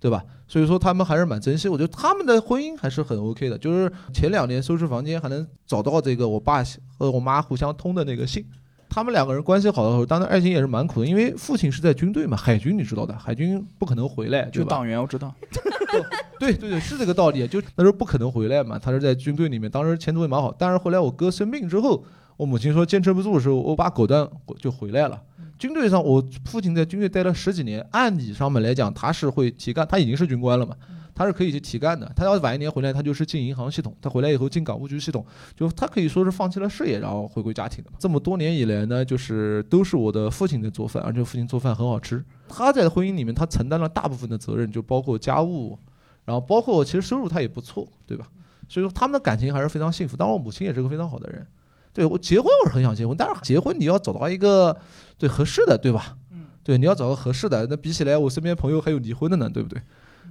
[0.03, 0.21] 对吧？
[0.49, 3.57] 所以说他们还是蛮珍惜，我觉得他们的婚姻还是很 OK 的。
[3.57, 6.61] 就是前两年收拾房间还能找到这个我爸
[6.97, 8.45] 和我妈互相通的那个信，
[8.89, 15.33] 他们两个人关系好的时候，当然爱情也是蛮苦的，因为父亲是在军队嘛，海军你知道的，海军不可能回来，就党员，我知道。
[16.37, 17.47] 对 对对，是这个道理。
[17.47, 20.53] 就那时候不可能回来嘛，他是在军队里面，当时前途也蛮好。
[20.59, 22.03] 但是后来我哥生病之后，
[22.35, 24.27] 我母亲说坚持不住的时候，我爸果断
[24.59, 25.21] 就回来了。
[25.63, 30.75] 军队上，我父亲在军队待了十几年，按理上面来讲，他是会提干，他已经是军官了嘛，
[31.15, 32.11] 他是可以去提干的。
[32.17, 37.95] 他要晚一年回来，他就是进银行系统，他回来以后进港务局系统，就他可以说是放弃了事业，然后回归家庭的嘛。
[37.97, 42.21] 这么多年以来呢，就是都是我的父亲在做饭，而且父亲做饭很好吃。
[42.49, 45.79] 他在婚姻里面，他承担了大部分的责任，就包括家务，
[46.25, 48.27] 然后包括其实收入他也不错，对吧？
[48.67, 50.17] 所以说他们的感情还是非常幸福。
[50.17, 51.47] 当然，我母亲也是个非常好的人。
[51.93, 54.75] 对我结婚我是很想结婚，但是结婚你要找到一个
[55.17, 56.17] 对合适的，对吧？
[56.31, 57.67] 嗯，对，你要找个合适的。
[57.69, 59.81] 那比起来，我身边朋友还有离婚的呢，对不对？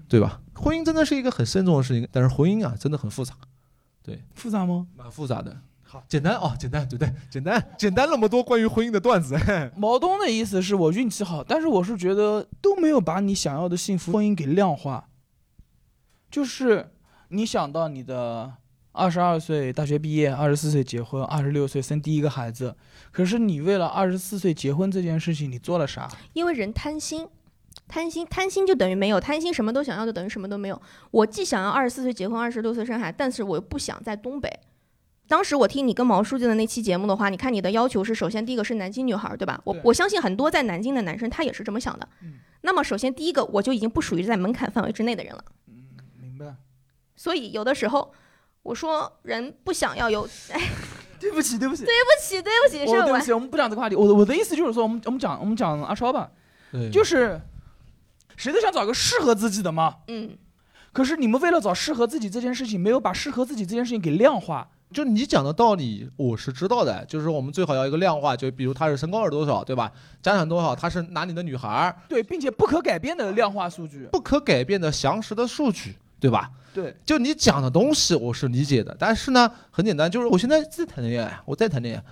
[0.09, 0.41] 对吧？
[0.57, 3.35] 婚姻真的是一个很慎重的事情，但是婚姻啊，真的很复杂，
[4.03, 4.87] 对复杂吗？
[4.97, 5.57] 蛮复杂的。
[5.83, 7.15] 好，简单哦，简单，对不对？
[7.31, 9.39] 简单，简单那么多关于婚姻的段子。
[9.77, 15.09] 毛东的意思是我运气好，但是我是觉得都没有把你想要的幸福婚姻给量化。
[16.31, 16.91] 就是
[17.29, 18.55] 你想到你的
[18.93, 22.76] 二十二岁大学毕业，二十四岁结婚，二十六岁生第一个孩子，
[23.11, 26.09] 可是你为了二十四岁结婚这件事情，你做了啥？
[26.34, 27.26] 因为人贪心，
[27.88, 30.80] 贪心，贪心就等于没有，贪心什么都想要，就等于什么都没有。
[31.11, 34.49] 我既想要二十四岁结婚，二十六岁生孩子，但是我又不想在东北。
[35.26, 39.59] 当时我听你跟毛书记的那期节目的话，你看你的要求是，首先第一个是南京女孩，对吧？
[39.64, 42.07] 我我相信很多在南京的男生他也是这么想的。
[42.22, 42.34] 嗯
[42.64, 45.45] 那么首先第一个，我就已经不属于在门槛范围之内的人了。
[45.68, 45.82] 嗯
[46.20, 46.55] 明白？
[47.16, 48.12] 所以有的时候
[48.63, 50.61] 我说人不想要有，哎，
[51.19, 53.97] 对不起，对不起，对不起，对不起，是我我对不起，我们不讲这个话题。
[53.97, 56.31] 我我的意思就是说，我们我们讲我们讲阿超吧，
[56.71, 57.41] 对就是
[58.37, 59.97] 谁都想找个适合自己的嘛。
[60.09, 60.37] 嗯，
[60.93, 69.91] 可是你们为了找适合自己这件事情，没有把适合自己这件事情给量化，就你讲的道理，我是知道的，就是我们最好要一个量化，就比如他是身高是多少，对吧？
[70.23, 74.09] 家产多少，他是哪里的女孩儿，对，并且不可改变的量化数据。
[74.13, 76.51] 不可改变的详实的数据，对吧？
[76.75, 82.05] 对，就你讲的东西，我是理解的，但是呢，很简单，就是我现在在谈恋爱，我在谈恋爱，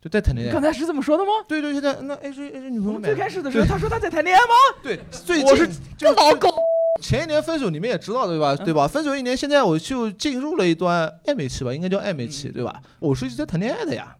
[0.00, 0.52] 就在谈恋爱。
[0.52, 1.30] 刚才是这么说的吗？
[1.46, 4.54] 对对，现在那 H H 女朋友没我们最开始的时候，他说他在谈恋爱吗？
[4.82, 6.48] 对，最我是近就老狗。
[7.00, 8.56] 前一年分手，你们也知道对吧？
[8.56, 8.88] 对吧？
[8.88, 12.80] 分手一年，现在我就进入了一段暧昧期吧，应该叫暧昧期，对吧？
[12.98, 14.16] 我是一直在谈恋爱的呀，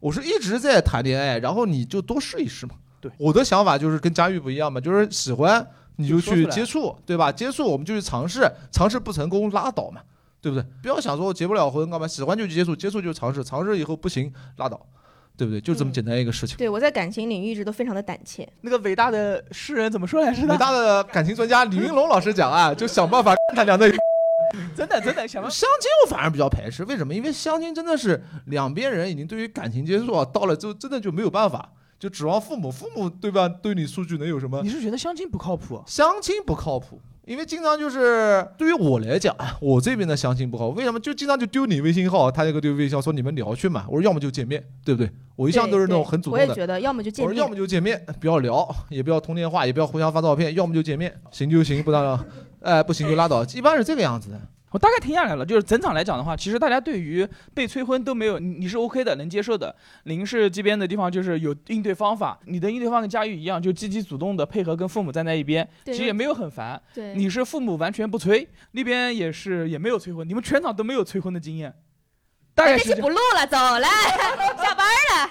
[0.00, 2.76] 我是一直在谈恋爱，然后你就多试一试嘛。
[3.00, 5.66] 对，我的想法就是跟佳玉不一样嘛，就是喜欢
[5.96, 7.30] 你就去接触，对吧？
[7.30, 10.00] 接触我们就去尝试，尝试不成功拉倒嘛，
[10.40, 10.64] 对不对？
[10.82, 14.80] 不要想说我结不了婚干嘛，喜欢就去接触，接触就尝试，尝试以后不行拉倒，
[15.36, 15.60] 对不对？
[15.60, 16.56] 就这么嗯简单一个事情。
[16.56, 18.48] 对我在感情领域一直都非常的胆怯。
[18.62, 20.56] 那个伟大的诗人怎么说来着伟？
[20.58, 23.90] 大的感情专家李云龙老师讲啊，就想办法他俩的
[24.76, 25.42] 真的真的想。
[25.44, 27.14] 相亲我反而比较排斥，为什么？
[27.14, 31.72] 因为相亲真的是两边人已经对于感情接触啊，到了之后真的就没有办法，
[32.02, 33.48] 就指望父母，父母对吧？
[33.48, 34.68] 对你数据能有什么你？
[34.68, 35.80] 是觉得相亲不靠谱？
[35.86, 40.98] 相亲不靠谱，因为经常就是对于我来讲，我这边的相亲不靠谱，为什么？
[40.98, 45.08] 就经常就丢你微信号，他那个丢微信号说你们聊去嘛，我说要么就见面，对不对？
[45.36, 46.44] 我一向都是那种很主动的。
[46.44, 52.18] 我也觉得，要么就见面我说要么，就见面，不要聊，也不要通电话，也不要互相发照片，要么就见面，行就行，不当然，
[52.62, 54.40] 哎，不行就拉倒，一般是这个样子的。
[54.72, 59.74] 我大概听下来了，就是整场来讲的话，其实大家对于被催婚都没有，你你是 OK 的，能接受的。
[60.04, 66.80] 零是这边的地方就是有应对方法，你的应对方跟佳玉一样，就积极主动的配合跟父母站在一边，其实也没有很烦。
[66.94, 71.74] 对，你是父母完全不催，那边也是也没有催婚，你们全场都没有催婚的经验，
[72.54, 73.86] 大概是不录了，走了，
[74.62, 75.30] 下班了。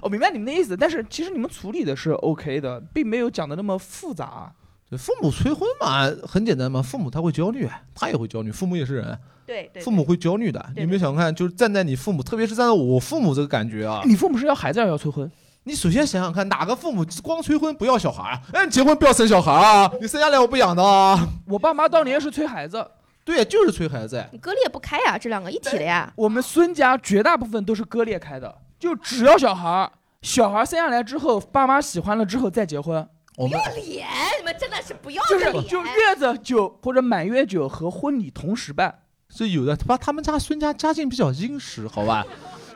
[0.00, 4.52] 我明白你们的意思，但是其实你们处理的是 OK 的，并没有讲的那么复杂。
[4.92, 10.60] 对，父母催婚嘛，很简单嘛，父母他会焦虑，他也会焦虑，父母也是人，对对，父母会焦虑的。
[10.74, 15.30] 对你有没有想看，就是站在你父母，特别是站在我父母这个感觉啊，你父母是要孩子还是要催婚？
[15.64, 18.42] 你首先想想看，哪个父母光催婚不要小孩啊？
[18.52, 19.90] 哎，你结婚不要生小孩啊？
[19.98, 21.26] 你生下来我不养的啊？
[21.46, 22.86] 我爸妈当年是催孩子，
[23.24, 24.22] 对，就是催孩子。
[24.30, 26.12] 你割裂不开呀，这两个一体的呀。
[26.16, 29.90] 我们孙家绝大部分都是割裂开的，就只要小孩，
[30.20, 34.06] 小孩生下来之后，爸妈喜欢了之后再结婚，我们脸，
[34.38, 35.68] 你们真的是不要脸就是。
[35.68, 38.94] 就月子酒或者满月酒和婚礼同时办。
[39.34, 42.22] 是有的，他他们家孙家家境比较殷实，好吧？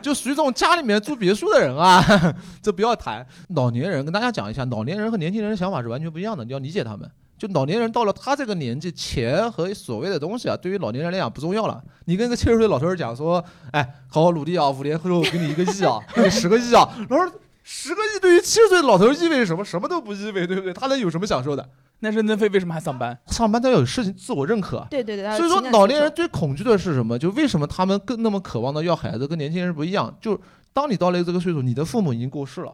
[0.01, 2.03] 就属于这种家里面住别墅的人啊，
[2.63, 3.27] 这不要谈。
[3.49, 7.11] 老年人跟大家讲一下，老年人和年轻人的想法是完全不一样的，你要理解他们。
[7.37, 11.83] 就老年人到了他这个年纪，钱和所谓的东西啊，对于老年人来讲不重要了。
[12.07, 17.31] 你跟一个七十岁老头儿讲说，哎，好好努力啊，五年后我给你一个亿啊，给 你十个亿啊，然后
[17.69, 19.65] 十个亿对于七十岁的老头意味着什么？
[19.65, 20.73] 什么都不意味，对不对？
[20.73, 21.69] 他能有什么享受的？
[21.99, 23.19] 那任正非为什么还上班？
[23.27, 24.87] 上班他要有事情自我认可。
[24.89, 27.19] 对对对，所以说，老年人最恐惧的是什么？
[27.19, 30.17] 就为什么他们更那么渴望的要孩子，跟年轻人不一样？
[30.21, 30.41] 就
[30.73, 32.73] 当你到了这个岁数，你的父母已经过世了，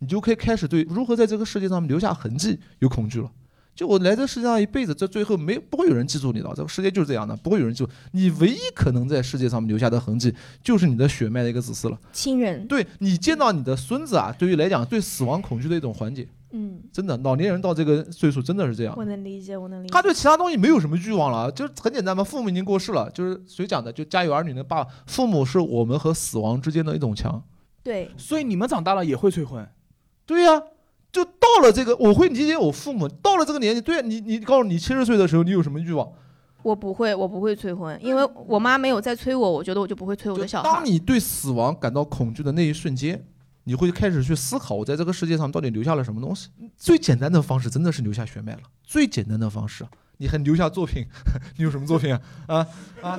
[0.00, 3.30] 你就可以开始对如何在这个世界上留下痕迹有恐惧了。
[3.74, 8.30] 就我来这世界上一辈子，这最后没不会有人记住你的，这个世界就是这样的，不会有人记住你。
[8.40, 11.98] 唯一可能在世界上留下的痕迹，就是你的血脉的一个子嗣了。
[12.12, 16.28] 亲人，对你见到你的孙子啊，对于来讲，对死亡恐惧的一种缓解。
[16.54, 18.92] 嗯，真的，老年人到这个岁数真的是这样。
[18.94, 19.90] 我能理解，我能理解。
[19.90, 22.22] 他对其他东西没有什么欲望了，就是很简单嘛。
[22.22, 23.90] 父母已经过世了，就是谁讲的？
[23.90, 27.42] 就《家有儿女》的爸，父母是我们和死亡之间的一种墙。
[27.82, 29.66] 对，所以你们长大了也会催婚。
[30.26, 30.62] 对呀、
[31.60, 33.80] 了这个，我会理解我父母到了这个年纪。
[33.80, 36.10] 对、啊、你，你告诉你七十岁的时候，你有什么欲望？
[36.62, 40.86] 我不会，我不会催婚，因为我妈没有在催我，我觉得我就不会催我的小孩当。
[40.86, 43.26] 你对死亡感到恐惧的那一瞬间，
[43.64, 46.50] 你会开始去思考，我在这个世界上到底留下了什么东西。
[46.76, 49.84] 最简单的方式真的是留下血脉了，最简单的方式。
[50.18, 51.04] 你还留下作品？
[51.58, 52.20] 你有什么作品啊？
[52.46, 52.66] 啊
[53.00, 53.18] 啊！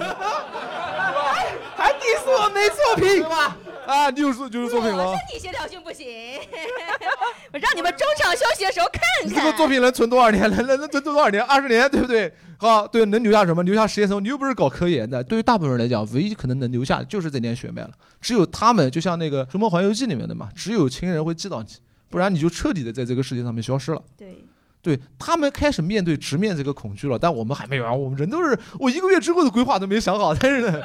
[1.76, 3.73] 还 diss 我没作品？
[3.86, 5.14] 啊，你有作就是作品了。
[5.34, 6.08] 你协调性不行，
[7.52, 10.50] 我让你们中场休息的时候看你这个作品能存多少年？
[10.50, 11.44] 能能能存多少年？
[11.44, 12.34] 二十年，对不对？
[12.58, 13.62] 好，对，能留下什么？
[13.64, 14.24] 留下实验生。
[14.24, 17.92] 你又不是搞科研的，对于大部分人来讲，唯一可能能留下的就是这点血脉了。
[18.22, 21.68] 只有他们，就像那个《逐梦环游记》里面的嘛，只有亲人会记到你，
[22.10, 24.02] 不然你就彻底的在这个世界上面消失了。
[24.18, 24.46] 对，
[24.82, 27.92] 对他们开始面对直面这个恐惧了，但我们还没有啊。
[27.92, 30.82] 我们人都是，我一个月之后的规划都没想好，但是呢，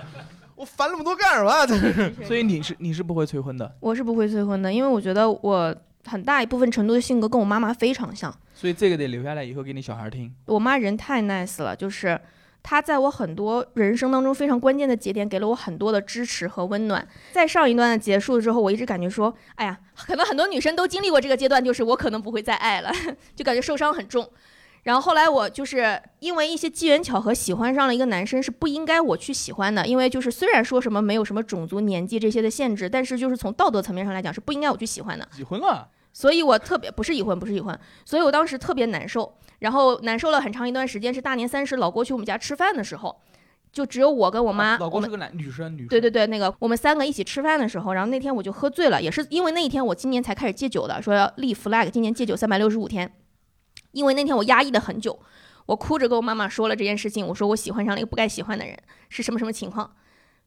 [0.59, 1.65] 我烦那么多干什么啊？
[1.65, 2.13] 真是。
[2.27, 3.77] 所以你是你是不会催婚的。
[3.81, 5.75] 我是不会催婚的，因为我觉得我
[6.07, 8.35] 很大一部分程度的性格跟我妈妈非常像。
[8.55, 10.35] 所以这个得留下来以后给你小孩听。
[10.47, 12.21] 我妈人太 nice 了，就是
[12.61, 17.07] 她在我很多人生当中非常关键的节点，给了我很多的支持和温暖。
[17.33, 22.91] 在上一段的结束之后，我一直感觉说，哎呀，可能很多女生都经历过这个阶段，就是我可能不会再爱了，
[23.37, 24.29] 就感觉受伤很重。
[24.89, 35.29] 然后后来我就是因为一些机缘巧合喜欢上了一个男生，是不应该我去喜欢的，因为就是虽然说什么没有什么种族、年纪这些的限制，但是就是从道德层面上来讲是不应该我去喜欢的。
[35.39, 41.13] 已婚了，所以我特别不是已婚，不是已婚，所以我当时特别难受，然后难受了很长一段时间。
[41.13, 43.15] 是大年三十老郭去我们家吃饭的时候，
[43.71, 53.13] 就只有我跟我妈，老公是个男女生，女生对对对，那个我们三个一起吃饭的时候，然后那天我就喝醉了，也是因为那一天我今年才开始戒酒的，说要立 flag，今年戒酒三百六十五天，
[53.93, 55.19] 因为那天我压抑了很久，
[55.67, 58.77] 我哭着跟我妈妈说了这件事情，我说我喜欢上了一个不该喜欢的人，
[59.09, 59.93] 是什么什么情况。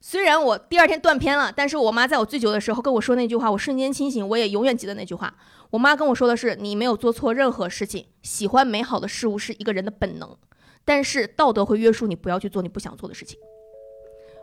[0.04, 5.36] 虽然我第二天断片了，但是我妈在我醉酒的时候跟我说那句话，我瞬间清醒，我也永远记得那句话。
[5.70, 10.36] 我妈跟我说的是：你没有做错任何事情，喜欢美好的事物是一个人的本能，
[10.84, 13.40] 但是道德会约束你不要去做你不想做的事情。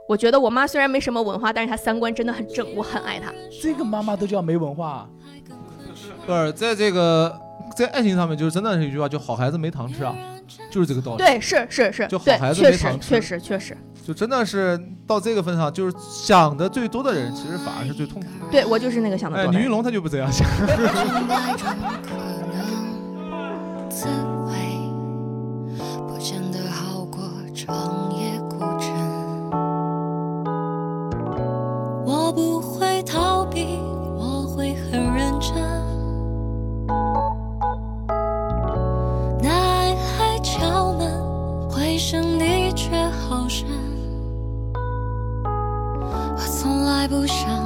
[0.09, 3.35] 我觉得我妈虽然没什么文化，但是她三观真的很正，我很爱她。
[3.61, 5.11] 这个妈妈都叫没文化，
[6.25, 7.37] 不是在这个
[7.79, 10.13] 在爱情上面，就是真的是一句话，就好孩子没糖吃啊，
[10.69, 11.19] 就是这个道理。
[11.19, 14.77] 对，是是是，就好孩，子没糖吃确实确实，就真的是
[15.07, 18.51] 到这个份上，就是想的最多的人，其实反而是最痛苦的。
[18.51, 19.63] 对我就是那个想得哎，多的人。
[19.63, 20.45] 李云龙他就不这样想。
[23.89, 24.09] 滋
[24.49, 24.57] 味，
[26.09, 27.21] 不见得好过
[27.55, 28.91] 长夜孤枕。
[32.05, 33.79] 我不会逃避，
[34.17, 35.57] 我会很认真。
[46.37, 47.58] 我从来不想